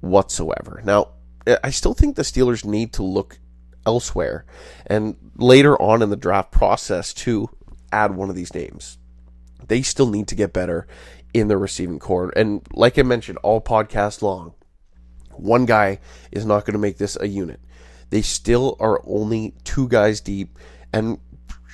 whatsoever. 0.00 0.82
Now, 0.84 1.08
I 1.62 1.70
still 1.70 1.94
think 1.94 2.16
the 2.16 2.22
Steelers 2.22 2.64
need 2.64 2.92
to 2.94 3.02
look 3.02 3.38
elsewhere 3.86 4.44
and 4.86 5.16
later 5.36 5.80
on 5.80 6.02
in 6.02 6.10
the 6.10 6.16
draft 6.16 6.50
process 6.50 7.12
to 7.12 7.50
add 7.92 8.14
one 8.14 8.30
of 8.30 8.36
these 8.36 8.54
names. 8.54 8.98
They 9.66 9.82
still 9.82 10.10
need 10.10 10.28
to 10.28 10.34
get 10.34 10.52
better 10.52 10.86
in 11.32 11.48
the 11.48 11.56
receiving 11.56 11.98
corps. 11.98 12.32
And 12.36 12.66
like 12.72 12.98
I 12.98 13.02
mentioned, 13.02 13.38
all 13.42 13.60
podcast 13.60 14.22
long, 14.22 14.54
one 15.30 15.66
guy 15.66 16.00
is 16.30 16.44
not 16.46 16.64
going 16.64 16.74
to 16.74 16.78
make 16.78 16.98
this 16.98 17.16
a 17.20 17.28
unit. 17.28 17.60
They 18.10 18.22
still 18.22 18.76
are 18.78 19.02
only 19.04 19.54
two 19.64 19.88
guys 19.88 20.20
deep 20.20 20.58
and 20.92 21.18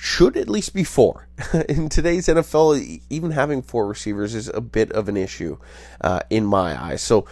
should 0.01 0.35
at 0.35 0.49
least 0.49 0.73
be 0.73 0.83
four. 0.83 1.27
in 1.69 1.87
today's 1.87 2.27
NFL, 2.27 3.01
even 3.11 3.29
having 3.29 3.61
four 3.61 3.85
receivers 3.85 4.33
is 4.33 4.47
a 4.47 4.59
bit 4.59 4.91
of 4.93 5.07
an 5.07 5.15
issue 5.15 5.59
uh, 6.01 6.21
in 6.31 6.43
my 6.43 6.81
eyes. 6.81 7.03
So 7.03 7.27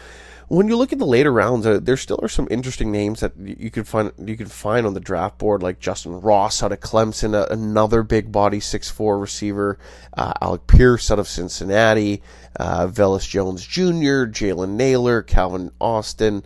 when 0.50 0.68
you 0.68 0.78
look 0.78 0.94
at 0.94 1.00
the 1.00 1.06
later 1.06 1.34
rounds, 1.34 1.66
uh, 1.66 1.80
there 1.82 1.98
still 1.98 2.20
are 2.22 2.28
some 2.28 2.48
interesting 2.52 2.92
names 2.92 3.22
that 3.22 3.32
you 3.40 3.72
can 3.72 3.86
find 3.86 4.12
you 4.24 4.38
can 4.38 4.46
find 4.46 4.86
on 4.86 4.94
the 4.94 5.00
draft 5.00 5.40
board, 5.40 5.64
like 5.64 5.80
Justyn 5.80 6.24
Ross 6.24 6.62
out 6.62 6.72
of 6.72 6.80
Clemson, 6.80 7.34
uh, 7.34 7.48
another 7.50 8.04
big 8.04 8.32
body 8.32 8.60
six 8.60 8.88
four 8.88 9.18
receiver, 9.18 9.80
uh, 10.16 10.34
Alec 10.40 10.68
Pierce 10.68 11.10
out 11.10 11.18
of 11.18 11.28
Cincinnati, 11.28 12.22
uh, 12.60 12.86
Velus 12.86 13.28
Jones 13.28 13.66
Jr., 13.66 14.30
Jalen 14.30 14.76
Nailor, 14.76 15.24
Calvin 15.24 15.72
Austin. 15.82 16.44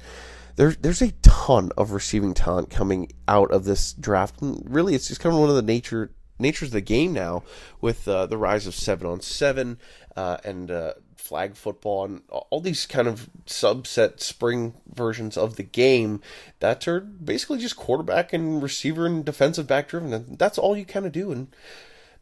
There's 0.55 0.77
there's 0.77 1.01
a 1.01 1.11
ton 1.21 1.71
of 1.77 1.91
receiving 1.91 2.33
talent 2.33 2.69
coming 2.69 3.11
out 3.27 3.51
of 3.51 3.65
this 3.65 3.93
draft. 3.93 4.41
And 4.41 4.63
really, 4.67 4.95
it's 4.95 5.07
just 5.07 5.21
kind 5.21 5.33
of 5.33 5.39
one 5.39 5.49
of 5.49 5.55
the 5.55 5.61
nature 5.61 6.11
natures 6.39 6.69
of 6.69 6.73
the 6.73 6.81
game 6.81 7.13
now 7.13 7.43
with 7.81 8.07
uh, 8.07 8.25
the 8.25 8.37
rise 8.37 8.67
of 8.67 8.75
seven 8.75 9.07
on 9.07 9.21
seven 9.21 9.77
uh, 10.15 10.37
and 10.43 10.69
uh, 10.69 10.93
flag 11.15 11.55
football 11.55 12.05
and 12.05 12.21
all 12.29 12.59
these 12.59 12.85
kind 12.85 13.07
of 13.07 13.29
subset 13.45 14.19
spring 14.19 14.73
versions 14.93 15.37
of 15.37 15.55
the 15.55 15.63
game 15.63 16.21
that 16.59 16.87
are 16.87 16.99
basically 16.99 17.59
just 17.59 17.77
quarterback 17.77 18.33
and 18.33 18.61
receiver 18.61 19.05
and 19.05 19.23
defensive 19.23 19.65
back 19.65 19.87
driven. 19.87 20.13
And 20.13 20.37
that's 20.37 20.57
all 20.57 20.75
you 20.75 20.85
kind 20.85 21.05
of 21.05 21.11
do. 21.11 21.31
And 21.31 21.47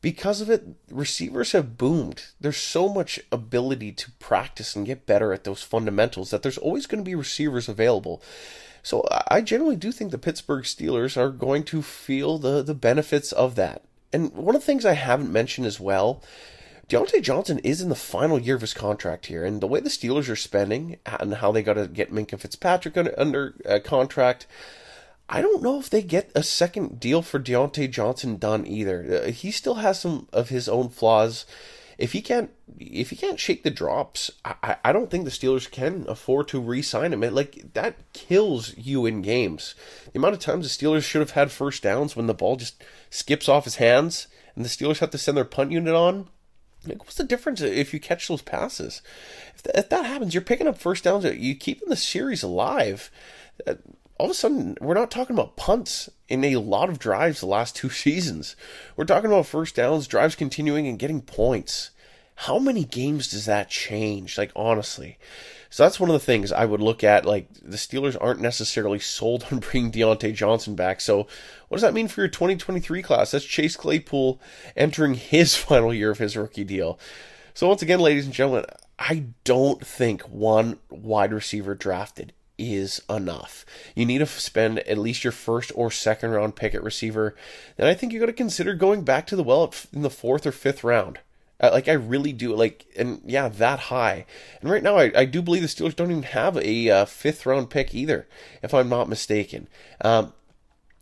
because 0.02 0.42
of 0.42 0.50
it, 0.50 0.64
receivers 0.90 1.52
have 1.52 1.78
boomed. 1.78 2.24
There's 2.40 2.58
so 2.58 2.90
much 2.90 3.20
ability 3.32 3.92
to 3.94 4.12
practice 4.14 4.76
and 4.76 4.86
get 4.86 5.06
better 5.06 5.32
at 5.32 5.44
those 5.44 5.62
fundamentals 5.62 6.32
that 6.32 6.42
there's 6.42 6.58
always 6.58 6.88
going 6.88 7.04
to 7.04 7.10
be 7.10 7.16
receivers 7.16 7.70
available. 7.70 8.22
So 8.84 9.08
I 9.28 9.42
generally 9.42 9.76
do 9.76 9.92
think 9.92 10.12
the 10.12 10.18
Pittsburgh 10.18 10.64
Steelers 10.64 11.18
are 11.18 11.30
going 11.30 11.64
to 11.66 11.84
feel 11.84 12.40
the, 12.40 12.64
the 12.64 12.74
benefits 12.74 13.32
of 13.32 13.56
that. 13.56 13.84
And 14.12 14.34
one 14.34 14.56
of 14.56 14.62
the 14.62 14.66
things 14.66 14.86
I 14.86 14.94
haven't 14.94 15.32
mentioned 15.32 15.68
as 15.68 15.80
well 15.80 16.24
Diontae 16.92 17.22
Johnson 17.22 17.60
is 17.60 17.80
in 17.80 17.88
the 17.88 17.96
final 17.96 18.38
year 18.38 18.56
of 18.56 18.60
his 18.60 18.74
contract 18.74 19.28
here, 19.28 19.46
and 19.46 19.62
the 19.62 19.68
way 19.68 19.80
the 19.80 19.88
Steelers 19.88 20.30
are 20.30 20.36
spending 20.36 20.98
and 21.06 21.36
how 21.36 21.50
they 21.54 21.64
got 21.64 21.76
to 21.76 21.88
get 21.88 22.12
Minkah 22.12 22.38
Fitzpatrick 22.38 22.98
under, 22.98 23.18
under 23.18 23.56
uh, 23.66 23.80
contract, 23.82 24.46
I 25.32 25.42
don't 25.42 25.64
know 25.64 25.80
if 25.80 25.90
they 25.90 26.02
get 26.02 26.32
a 26.36 26.44
second 26.44 27.00
deal 27.00 27.22
for 27.22 27.40
Diontae 27.40 27.90
Johnson 27.90 28.38
done 28.38 28.68
either. 28.68 29.24
Uh, 29.26 29.32
he 29.32 29.52
still 29.52 29.76
has 29.76 30.00
some 30.00 30.28
of 30.34 30.50
his 30.50 30.68
own 30.68 30.90
flaws. 30.90 31.46
If 31.98 32.12
he 32.14 32.22
can't, 32.22 32.52
if 32.80 33.12
he 33.12 33.16
can't 33.16 33.40
shake 33.40 33.64
the 33.64 33.70
drops, 33.70 34.32
I, 34.44 34.78
I 34.84 34.92
don't 34.92 35.10
think 35.10 35.26
the 35.26 35.32
Steelers 35.32 35.70
can 35.70 36.06
afford 36.08 36.48
to 36.50 36.60
re-sign 36.60 37.14
him. 37.14 37.24
It, 37.24 37.34
like 37.34 37.74
that 37.74 37.96
kills 38.14 38.76
you 38.78 39.06
in 39.06 39.22
games. 39.22 39.76
The 40.12 40.20
amount 40.20 40.34
of 40.34 40.40
times 40.40 40.66
the 40.66 40.86
Steelers 40.86 41.04
should 41.04 41.22
have 41.22 41.32
had 41.32 41.52
first 41.52 41.84
downs 41.84 42.16
when 42.16 42.28
the 42.28 42.34
ball 42.34 42.56
just 42.56 42.84
skips 43.10 43.48
off 43.48 43.66
his 43.66 43.76
hands, 43.76 44.28
and 44.56 44.66
the 44.66 44.70
Steelers 44.70 45.00
have 45.00 45.12
to 45.12 45.18
send 45.18 45.38
their 45.38 45.46
punt 45.46 45.72
unit 45.72 45.94
on 45.94 46.28
like, 46.88 47.04
what's 47.04 47.16
the 47.16 47.24
difference 47.24 47.62
if 47.62 47.94
you 47.94 48.00
catch 48.00 48.28
those 48.28 48.42
passes? 48.42 49.02
If 49.56 49.64
that, 49.64 49.78
if 49.78 49.90
that 49.90 50.06
happens, 50.06 50.34
you're 50.34 50.42
picking 50.42 50.68
up 50.68 50.78
first 50.78 51.04
downs. 51.04 51.26
You 51.26 51.56
keeping 51.56 51.90
the 51.90 51.96
series 51.96 52.42
alive. 52.44 53.12
All 54.22 54.26
of 54.26 54.32
a 54.32 54.36
sudden, 54.36 54.78
we're 54.80 54.94
not 54.94 55.10
talking 55.10 55.36
about 55.36 55.56
punts 55.56 56.08
in 56.30 56.44
a 56.44 56.58
lot 56.58 56.90
of 56.90 57.00
drives 57.00 57.40
the 57.40 57.48
last 57.48 57.76
two 57.76 57.90
seasons. 58.06 58.56
We're 58.96 59.06
talking 59.06 59.32
about 59.32 59.48
first 59.48 59.74
downs, 59.74 60.06
drives 60.06 60.36
continuing, 60.36 60.88
and 60.88 61.00
getting 61.00 61.24
points. 61.24 61.90
How 62.36 62.60
many 62.60 62.86
games 62.86 63.28
does 63.30 63.48
that 63.48 63.72
change? 63.72 64.38
Like, 64.38 64.52
honestly. 64.56 65.18
So 65.72 65.82
that's 65.82 66.00
one 66.00 66.12
of 66.12 66.14
the 66.14 66.20
things 66.20 66.52
I 66.52 66.66
would 66.66 66.82
look 66.82 67.04
at. 67.04 67.26
Like 67.26 67.52
the 67.64 67.78
Steelers 67.78 68.16
aren't 68.22 68.42
necessarily 68.42 69.00
sold 69.18 69.48
on 69.52 69.58
bringing 69.58 69.92
Diontae 69.92 70.36
Johnson 70.36 70.76
back. 70.76 71.02
So 71.02 71.26
what 71.68 71.78
does 71.78 71.82
that 71.82 71.96
mean 71.96 72.08
for 72.08 72.22
your 72.22 72.28
2023 72.28 73.02
class? 73.02 73.32
That's 73.32 73.44
Chase 73.44 73.76
Claypool 73.76 74.40
entering 74.78 75.16
his 75.16 75.56
final 75.56 75.92
year 75.92 76.12
of 76.12 76.20
his 76.20 76.38
rookie 76.38 76.64
deal. 76.64 77.00
So 77.56 77.68
once 77.68 77.82
again, 77.82 78.00
ladies 78.00 78.26
and 78.26 78.36
gentlemen, 78.36 78.66
I 79.00 79.30
don't 79.46 79.84
think 79.84 80.22
one 80.30 80.78
wide 80.92 81.34
receiver 81.34 81.74
drafted 81.74 82.34
is 82.62 83.02
enough. 83.10 83.66
You 83.96 84.06
need 84.06 84.20
to 84.20 84.26
spend 84.26 84.80
at 84.80 84.98
least 84.98 85.24
your 85.24 85.32
first 85.32 85.72
or 85.76 85.92
second 85.92 86.32
round 86.32 86.56
pick 86.56 86.76
at 86.76 86.84
receiver. 86.84 87.36
Then 87.78 87.88
I 87.88 87.94
think 87.94 88.14
you 88.14 88.20
got 88.20 88.28
to 88.28 88.34
consider 88.34 88.74
going 88.74 89.04
back 89.04 89.28
to 89.28 89.36
the 89.36 89.44
well 89.44 89.74
in 89.92 90.02
the 90.02 90.10
fourth 90.10 90.46
or 90.46 90.52
fifth 90.52 90.84
round. 90.84 91.20
Like 91.62 91.88
I 91.88 91.94
really 91.94 92.34
do 92.34 92.56
like, 92.56 92.88
and 92.98 93.22
yeah, 93.24 93.48
that 93.48 93.80
high. 93.80 94.26
And 94.62 94.72
right 94.72 94.82
now, 94.82 94.98
I, 94.98 95.12
I 95.16 95.26
do 95.26 95.44
believe 95.44 95.62
the 95.62 95.68
Steelers 95.68 95.96
don't 95.96 96.10
even 96.10 96.24
have 96.24 96.58
a 96.58 96.90
uh, 96.90 97.06
fifth 97.06 97.46
round 97.46 97.70
pick 97.70 97.94
either, 97.94 98.28
if 98.64 98.74
I'm 98.74 98.90
not 98.90 99.08
mistaken. 99.08 99.68
Um, 100.02 100.34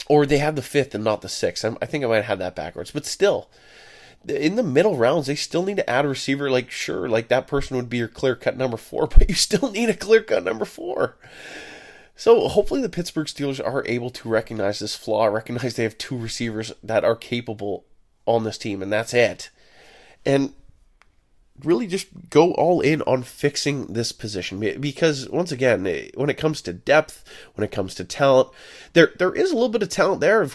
or 0.09 0.25
they 0.25 0.39
have 0.39 0.55
the 0.57 0.61
fifth 0.61 0.93
and 0.93 1.03
not 1.03 1.21
the 1.21 1.29
sixth. 1.29 1.63
I'm, 1.63 1.77
I 1.81 1.85
think 1.85 2.03
I 2.03 2.07
might 2.07 2.15
have 2.17 2.25
had 2.25 2.39
that 2.39 2.55
backwards, 2.55 2.91
but 2.91 3.05
still, 3.05 3.49
in 4.27 4.55
the 4.55 4.63
middle 4.63 4.97
rounds, 4.97 5.27
they 5.27 5.35
still 5.35 5.63
need 5.63 5.77
to 5.77 5.89
add 5.89 6.05
a 6.05 6.09
receiver. 6.09 6.49
Like, 6.49 6.71
sure, 6.71 7.07
like 7.07 7.27
that 7.29 7.47
person 7.47 7.77
would 7.77 7.89
be 7.89 7.97
your 7.97 8.07
clear 8.07 8.35
cut 8.35 8.57
number 8.57 8.77
four, 8.77 9.07
but 9.17 9.29
you 9.29 9.35
still 9.35 9.71
need 9.71 9.89
a 9.89 9.95
clear 9.95 10.21
cut 10.21 10.43
number 10.43 10.65
four. 10.65 11.17
So 12.15 12.49
hopefully 12.49 12.81
the 12.81 12.89
Pittsburgh 12.89 13.27
Steelers 13.27 13.65
are 13.65 13.85
able 13.87 14.09
to 14.09 14.27
recognize 14.27 14.79
this 14.79 14.95
flaw, 14.95 15.25
recognize 15.27 15.75
they 15.75 15.83
have 15.83 15.97
two 15.97 16.17
receivers 16.17 16.73
that 16.83 17.05
are 17.05 17.15
capable 17.15 17.85
on 18.25 18.43
this 18.43 18.57
team, 18.57 18.81
and 18.81 18.91
that's 18.91 19.13
it 19.13 19.49
and 20.25 20.53
really 21.63 21.87
just 21.87 22.07
go 22.29 22.53
all 22.53 22.81
in 22.81 23.01
on 23.03 23.23
fixing 23.23 23.87
this 23.87 24.11
position. 24.11 24.59
Because 24.79 25.29
once 25.29 25.51
again 25.51 25.85
eh, 25.87 26.09
when 26.15 26.29
it 26.29 26.37
comes 26.37 26.61
to 26.61 26.73
depth 26.73 27.23
when 27.55 27.65
it 27.65 27.71
comes 27.71 27.95
to 27.95 28.03
talent 28.03 28.49
there 28.93 29.11
there 29.17 29.33
is 29.33 29.51
a 29.51 29.53
little 29.53 29.69
bit 29.69 29.83
of 29.83 29.89
talent 29.89 30.21
there. 30.21 30.47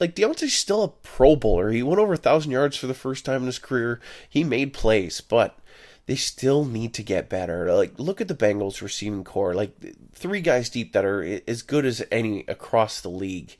Like 0.00 0.14
Diontae's 0.14 0.54
still 0.54 0.82
a 0.82 0.88
pro 0.88 1.36
bowler. 1.36 1.70
He 1.70 1.82
went 1.82 2.00
over 2.00 2.14
a 2.14 2.18
thousand 2.18 2.52
yards 2.52 2.76
for 2.76 2.86
the 2.86 2.94
first 2.94 3.24
time 3.24 3.42
in 3.42 3.46
his 3.46 3.58
career. 3.58 4.00
He 4.28 4.44
made 4.44 4.72
plays 4.72 5.20
but 5.20 5.58
they 6.06 6.16
still 6.16 6.64
need 6.64 6.94
to 6.94 7.02
get 7.02 7.28
better. 7.28 7.72
Like 7.72 7.98
look 7.98 8.20
at 8.20 8.28
the 8.28 8.34
Bengals 8.34 8.82
receiving 8.82 9.24
corps. 9.24 9.54
Like 9.54 9.76
three 10.12 10.40
guys 10.40 10.68
deep 10.68 10.92
that 10.92 11.04
are 11.04 11.40
as 11.46 11.62
good 11.62 11.84
as 11.84 12.04
any 12.10 12.44
across 12.48 13.00
the 13.00 13.10
league. 13.10 13.56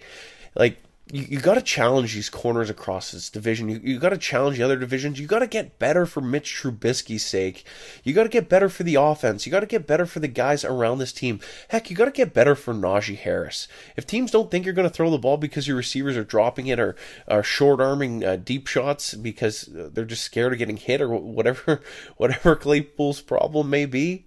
Like 0.54 0.82
you, 1.12 1.26
you 1.28 1.40
got 1.40 1.54
to 1.54 1.62
challenge 1.62 2.14
these 2.14 2.30
corners 2.30 2.70
across 2.70 3.12
this 3.12 3.28
division. 3.28 3.68
You, 3.68 3.80
you 3.84 3.98
got 3.98 4.08
to 4.08 4.18
challenge 4.18 4.56
the 4.56 4.62
other 4.62 4.78
divisions. 4.78 5.20
You 5.20 5.26
got 5.26 5.40
to 5.40 5.46
get 5.46 5.78
better 5.78 6.06
for 6.06 6.22
Mitch 6.22 6.62
Trubisky's 6.62 7.24
sake. 7.24 7.64
You 8.02 8.14
got 8.14 8.22
to 8.22 8.30
get 8.30 8.48
better 8.48 8.70
for 8.70 8.82
the 8.82 8.94
offense. 8.94 9.44
You 9.44 9.52
got 9.52 9.60
to 9.60 9.66
get 9.66 9.86
better 9.86 10.06
for 10.06 10.20
the 10.20 10.28
guys 10.28 10.64
around 10.64 10.98
this 10.98 11.12
team. 11.12 11.40
Heck, 11.68 11.90
you 11.90 11.96
got 11.96 12.06
to 12.06 12.10
get 12.10 12.32
better 12.32 12.54
for 12.54 12.72
Najee 12.72 13.18
Harris. 13.18 13.68
If 13.94 14.06
teams 14.06 14.30
don't 14.30 14.50
think 14.50 14.64
you're 14.64 14.72
going 14.72 14.88
to 14.88 14.94
throw 14.94 15.10
the 15.10 15.18
ball 15.18 15.36
because 15.36 15.68
your 15.68 15.76
receivers 15.76 16.16
are 16.16 16.24
dropping 16.24 16.66
it 16.68 16.80
or 16.80 16.96
are 17.28 17.42
short 17.42 17.82
arming 17.82 18.24
uh, 18.24 18.36
deep 18.36 18.66
shots 18.66 19.12
because 19.12 19.68
they're 19.70 20.06
just 20.06 20.24
scared 20.24 20.54
of 20.54 20.58
getting 20.58 20.78
hit 20.78 21.02
or 21.02 21.10
whatever, 21.10 21.82
whatever 22.16 22.56
Claypool's 22.56 23.20
problem 23.20 23.68
may 23.68 23.84
be, 23.84 24.24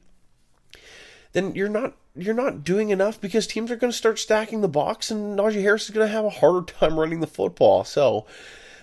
then 1.36 1.54
you're 1.54 1.69
not 1.69 1.93
you're 2.15 2.34
not 2.34 2.63
doing 2.63 2.89
enough 2.91 3.19
because 3.19 3.45
teams 3.45 3.69
are 3.69 3.76
going 3.76 3.91
to 3.91 3.98
start 3.98 4.17
stacking 4.17 4.62
the 4.62 4.69
box 4.69 5.12
and 5.12 5.38
Najee 5.38 5.62
Harris 5.62 5.84
is 5.84 5.89
going 5.91 6.08
to 6.08 6.13
have 6.13 6.24
a 6.24 6.30
harder 6.30 6.62
time 6.80 6.98
running 6.98 7.19
the 7.19 7.28
football. 7.28 7.84
So 7.84 8.26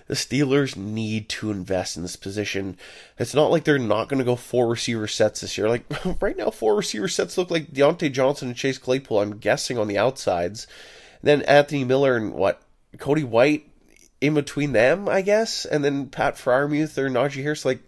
the 0.07 0.13
Steelers 0.13 0.75
need 0.75 1.29
to 1.29 1.49
invest 1.49 1.97
in 1.97 2.03
this 2.03 2.15
position. 2.15 2.77
It's 3.17 3.33
not 3.33 3.49
like 3.49 3.63
they're 3.63 3.79
not 3.79 4.07
going 4.07 4.19
to 4.19 4.23
go 4.23 4.35
four 4.35 4.67
receiver 4.67 5.07
sets 5.07 5.41
this 5.41 5.57
year. 5.57 5.67
Like 5.67 5.85
right 6.21 6.37
now, 6.37 6.51
four 6.51 6.75
receiver 6.75 7.07
sets 7.07 7.37
look 7.37 7.49
like 7.49 7.71
Diontae 7.71 8.11
Johnson 8.11 8.49
and 8.49 8.57
Chase 8.57 8.77
Claypool. 8.77 9.19
I'm 9.19 9.37
guessing 9.39 9.79
on 9.79 9.87
the 9.87 9.97
outsides. 9.97 10.67
then 11.23 11.41
Anthony 11.43 11.83
Miller 11.83 12.15
and 12.15 12.33
what 12.33 12.61
Cody 12.99 13.23
White 13.23 13.67
in 14.21 14.35
between 14.35 14.73
them, 14.73 15.09
I 15.09 15.21
guess, 15.21 15.65
and 15.65 15.83
then 15.83 16.05
Pat 16.07 16.35
Freiermuth 16.35 16.99
or 16.99 17.09
Najee 17.09 17.41
Harris. 17.41 17.65
Like 17.65 17.81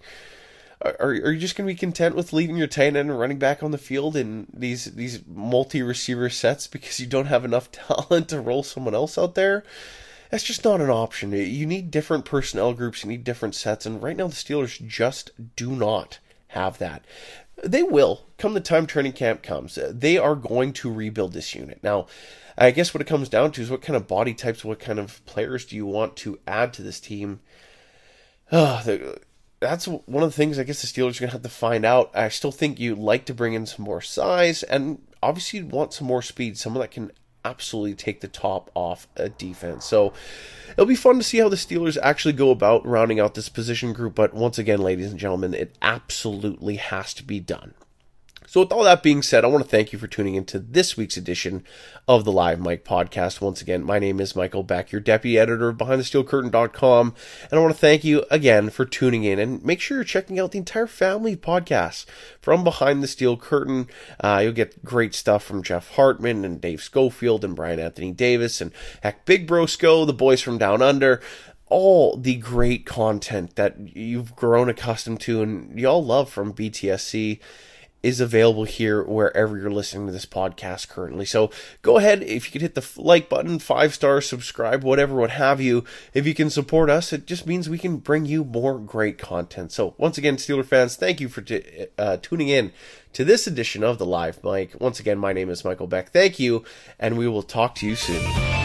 are, 0.99 1.09
are 1.09 1.31
you 1.31 1.39
just 1.39 1.55
going 1.55 1.67
to 1.67 1.73
be 1.73 1.77
content 1.77 2.15
with 2.15 2.33
leaving 2.33 2.57
your 2.57 2.67
tight 2.67 2.87
end 2.87 2.97
and 2.97 3.19
running 3.19 3.39
back 3.39 3.63
on 3.63 3.71
the 3.71 3.77
field 3.77 4.15
in 4.15 4.47
these 4.53 4.85
these 4.85 5.21
multi 5.27 5.81
receiver 5.81 6.29
sets 6.29 6.67
because 6.67 6.99
you 6.99 7.07
don't 7.07 7.27
have 7.27 7.45
enough 7.45 7.71
talent 7.71 8.29
to 8.29 8.41
roll 8.41 8.63
someone 8.63 8.95
else 8.95 9.17
out 9.17 9.35
there? 9.35 9.63
that's 10.29 10.43
just 10.43 10.65
not 10.65 10.81
an 10.81 10.89
option. 10.89 11.31
You 11.31 11.65
need 11.65 11.91
different 11.91 12.25
personnel 12.25 12.73
groups, 12.73 13.03
you 13.03 13.09
need 13.09 13.23
different 13.23 13.55
sets, 13.55 13.85
and 13.85 14.01
right 14.01 14.17
now 14.17 14.27
the 14.27 14.33
Steelers 14.33 14.85
just 14.85 15.31
do 15.55 15.71
not 15.71 16.19
have 16.49 16.77
that. 16.79 17.05
They 17.63 17.83
will 17.83 18.25
come 18.37 18.53
the 18.53 18.59
time 18.59 18.85
training 18.85 19.13
camp 19.13 19.43
comes. 19.43 19.79
They 19.89 20.17
are 20.17 20.35
going 20.35 20.73
to 20.73 20.91
rebuild 20.91 21.33
this 21.33 21.55
unit. 21.55 21.79
Now, 21.81 22.07
I 22.57 22.71
guess 22.71 22.93
what 22.93 23.01
it 23.01 23.07
comes 23.07 23.29
down 23.29 23.51
to 23.53 23.61
is 23.61 23.69
what 23.69 23.81
kind 23.81 23.95
of 23.95 24.07
body 24.07 24.33
types, 24.33 24.65
what 24.65 24.79
kind 24.79 24.99
of 24.99 25.25
players 25.25 25.65
do 25.65 25.75
you 25.75 25.85
want 25.85 26.17
to 26.17 26.39
add 26.45 26.73
to 26.73 26.81
this 26.81 26.99
team? 26.99 27.39
Uh, 28.51 28.83
the, 28.83 29.21
that's 29.59 29.87
one 29.87 30.23
of 30.23 30.29
the 30.29 30.35
things 30.35 30.59
I 30.59 30.63
guess 30.63 30.81
the 30.81 30.87
Steelers 30.87 31.17
are 31.17 31.21
going 31.21 31.29
to 31.29 31.37
have 31.37 31.41
to 31.43 31.49
find 31.49 31.85
out. 31.85 32.11
I 32.13 32.29
still 32.29 32.51
think 32.51 32.79
you'd 32.79 32.97
like 32.97 33.25
to 33.25 33.33
bring 33.33 33.53
in 33.53 33.65
some 33.65 33.85
more 33.85 34.01
size, 34.01 34.63
and 34.63 35.01
obviously 35.23 35.59
you'd 35.59 35.71
want 35.71 35.93
some 35.93 36.07
more 36.07 36.21
speed, 36.21 36.57
someone 36.57 36.81
that 36.81 36.91
can 36.91 37.11
absolutely 37.43 37.93
take 37.93 38.21
the 38.21 38.27
top 38.27 38.71
off 38.73 39.07
a 39.15 39.29
defense. 39.29 39.85
So 39.85 40.13
it'll 40.71 40.85
be 40.85 40.95
fun 40.95 41.17
to 41.17 41.23
see 41.23 41.37
how 41.37 41.47
the 41.47 41.55
Steelers 41.55 41.97
actually 42.01 42.33
go 42.33 42.49
about 42.49 42.85
rounding 42.85 43.19
out 43.19 43.35
this 43.35 43.49
position 43.49 43.93
group. 43.93 44.15
But 44.15 44.33
once 44.33 44.57
again, 44.57 44.79
ladies 44.79 45.11
and 45.11 45.19
gentlemen, 45.19 45.53
it 45.53 45.77
absolutely 45.81 46.77
has 46.77 47.13
to 47.13 47.23
be 47.23 47.39
done. 47.39 47.75
So, 48.47 48.61
with 48.61 48.71
all 48.71 48.83
that 48.83 49.01
being 49.01 49.21
said, 49.21 49.43
I 49.43 49.47
want 49.47 49.63
to 49.63 49.69
thank 49.69 49.91
you 49.91 49.99
for 49.99 50.07
tuning 50.07 50.35
into 50.35 50.59
this 50.59 50.95
week's 50.95 51.17
edition 51.17 51.63
of 52.07 52.25
the 52.25 52.31
Live 52.31 52.59
Mike 52.59 52.83
podcast. 52.83 53.41
Once 53.41 53.61
again, 53.61 53.83
my 53.83 53.97
name 53.97 54.19
is 54.19 54.35
Michael 54.35 54.61
Beck, 54.61 54.91
your 54.91 55.01
deputy 55.01 55.37
editor 55.39 55.69
of 55.69 55.77
BehindTheSteelCurtain.com, 55.77 57.15
and 57.49 57.59
I 57.59 57.61
want 57.61 57.73
to 57.73 57.79
thank 57.79 58.03
you 58.03 58.23
again 58.29 58.69
for 58.69 58.85
tuning 58.85 59.23
in. 59.23 59.39
And 59.39 59.63
make 59.63 59.81
sure 59.81 59.97
you're 59.97 60.03
checking 60.03 60.39
out 60.39 60.51
the 60.51 60.59
entire 60.59 60.87
family 60.87 61.35
podcast 61.35 62.05
from 62.39 62.63
Behind 62.63 63.01
the 63.01 63.07
Steel 63.07 63.35
Curtain. 63.35 63.87
Uh, 64.19 64.41
you'll 64.43 64.53
get 64.53 64.85
great 64.85 65.15
stuff 65.15 65.43
from 65.43 65.63
Jeff 65.63 65.91
Hartman 65.91 66.45
and 66.45 66.61
Dave 66.61 66.83
Schofield 66.83 67.43
and 67.43 67.55
Bryan 67.55 67.79
Anthony 67.79 68.11
Davis 68.11 68.61
and 68.61 68.71
heck, 69.01 69.25
Big 69.25 69.47
Brosco, 69.47 70.05
the 70.05 70.13
boys 70.13 70.41
from 70.41 70.57
Down 70.57 70.81
Under 70.81 71.21
all 71.67 72.15
the 72.15 72.35
great 72.35 72.85
content 72.85 73.55
that 73.55 73.75
you've 73.95 74.35
grown 74.35 74.69
accustomed 74.69 75.19
to 75.19 75.41
and 75.41 75.79
y'all 75.79 76.05
love 76.05 76.29
from 76.29 76.53
BTSC 76.53 77.39
is 78.05 78.19
available 78.21 78.65
here 78.65 79.03
wherever 79.03 79.57
you're 79.57 79.71
listening 79.71 80.05
to 80.05 80.13
this 80.13 80.27
podcast 80.27 80.87
currently. 80.89 81.25
So 81.25 81.49
go 81.81 81.97
ahead, 81.97 82.21
if 82.21 82.45
you 82.45 82.51
could 82.51 82.61
hit 82.61 82.75
the 82.75 82.87
like 82.97 83.29
button, 83.29 83.57
five 83.57 83.95
stars, 83.95 84.29
subscribe, 84.29 84.83
whatever, 84.83 85.15
what 85.15 85.31
have 85.31 85.59
you. 85.59 85.83
If 86.13 86.27
you 86.27 86.35
can 86.35 86.51
support 86.51 86.91
us, 86.91 87.11
it 87.11 87.25
just 87.25 87.47
means 87.47 87.67
we 87.67 87.79
can 87.79 87.97
bring 87.97 88.27
you 88.27 88.43
more 88.43 88.77
great 88.77 89.17
content. 89.17 89.71
So 89.71 89.95
once 89.97 90.19
again, 90.19 90.37
Steeler 90.37 90.63
fans, 90.63 90.95
thank 90.95 91.19
you 91.19 91.27
for 91.27 91.41
t- 91.41 91.87
uh, 91.97 92.17
tuning 92.21 92.49
in 92.49 92.71
to 93.13 93.25
this 93.25 93.47
edition 93.47 93.83
of 93.83 93.97
the 93.97 94.05
Live 94.05 94.43
Mike. 94.43 94.75
Once 94.79 94.99
again, 94.99 95.17
my 95.17 95.33
name 95.33 95.49
is 95.49 95.65
Michael 95.65 95.87
Beck. 95.87 96.11
Thank 96.11 96.37
you, 96.37 96.63
and 96.99 97.17
we 97.17 97.27
will 97.27 97.41
talk 97.41 97.73
to 97.75 97.87
you 97.87 97.95
soon. 97.95 98.64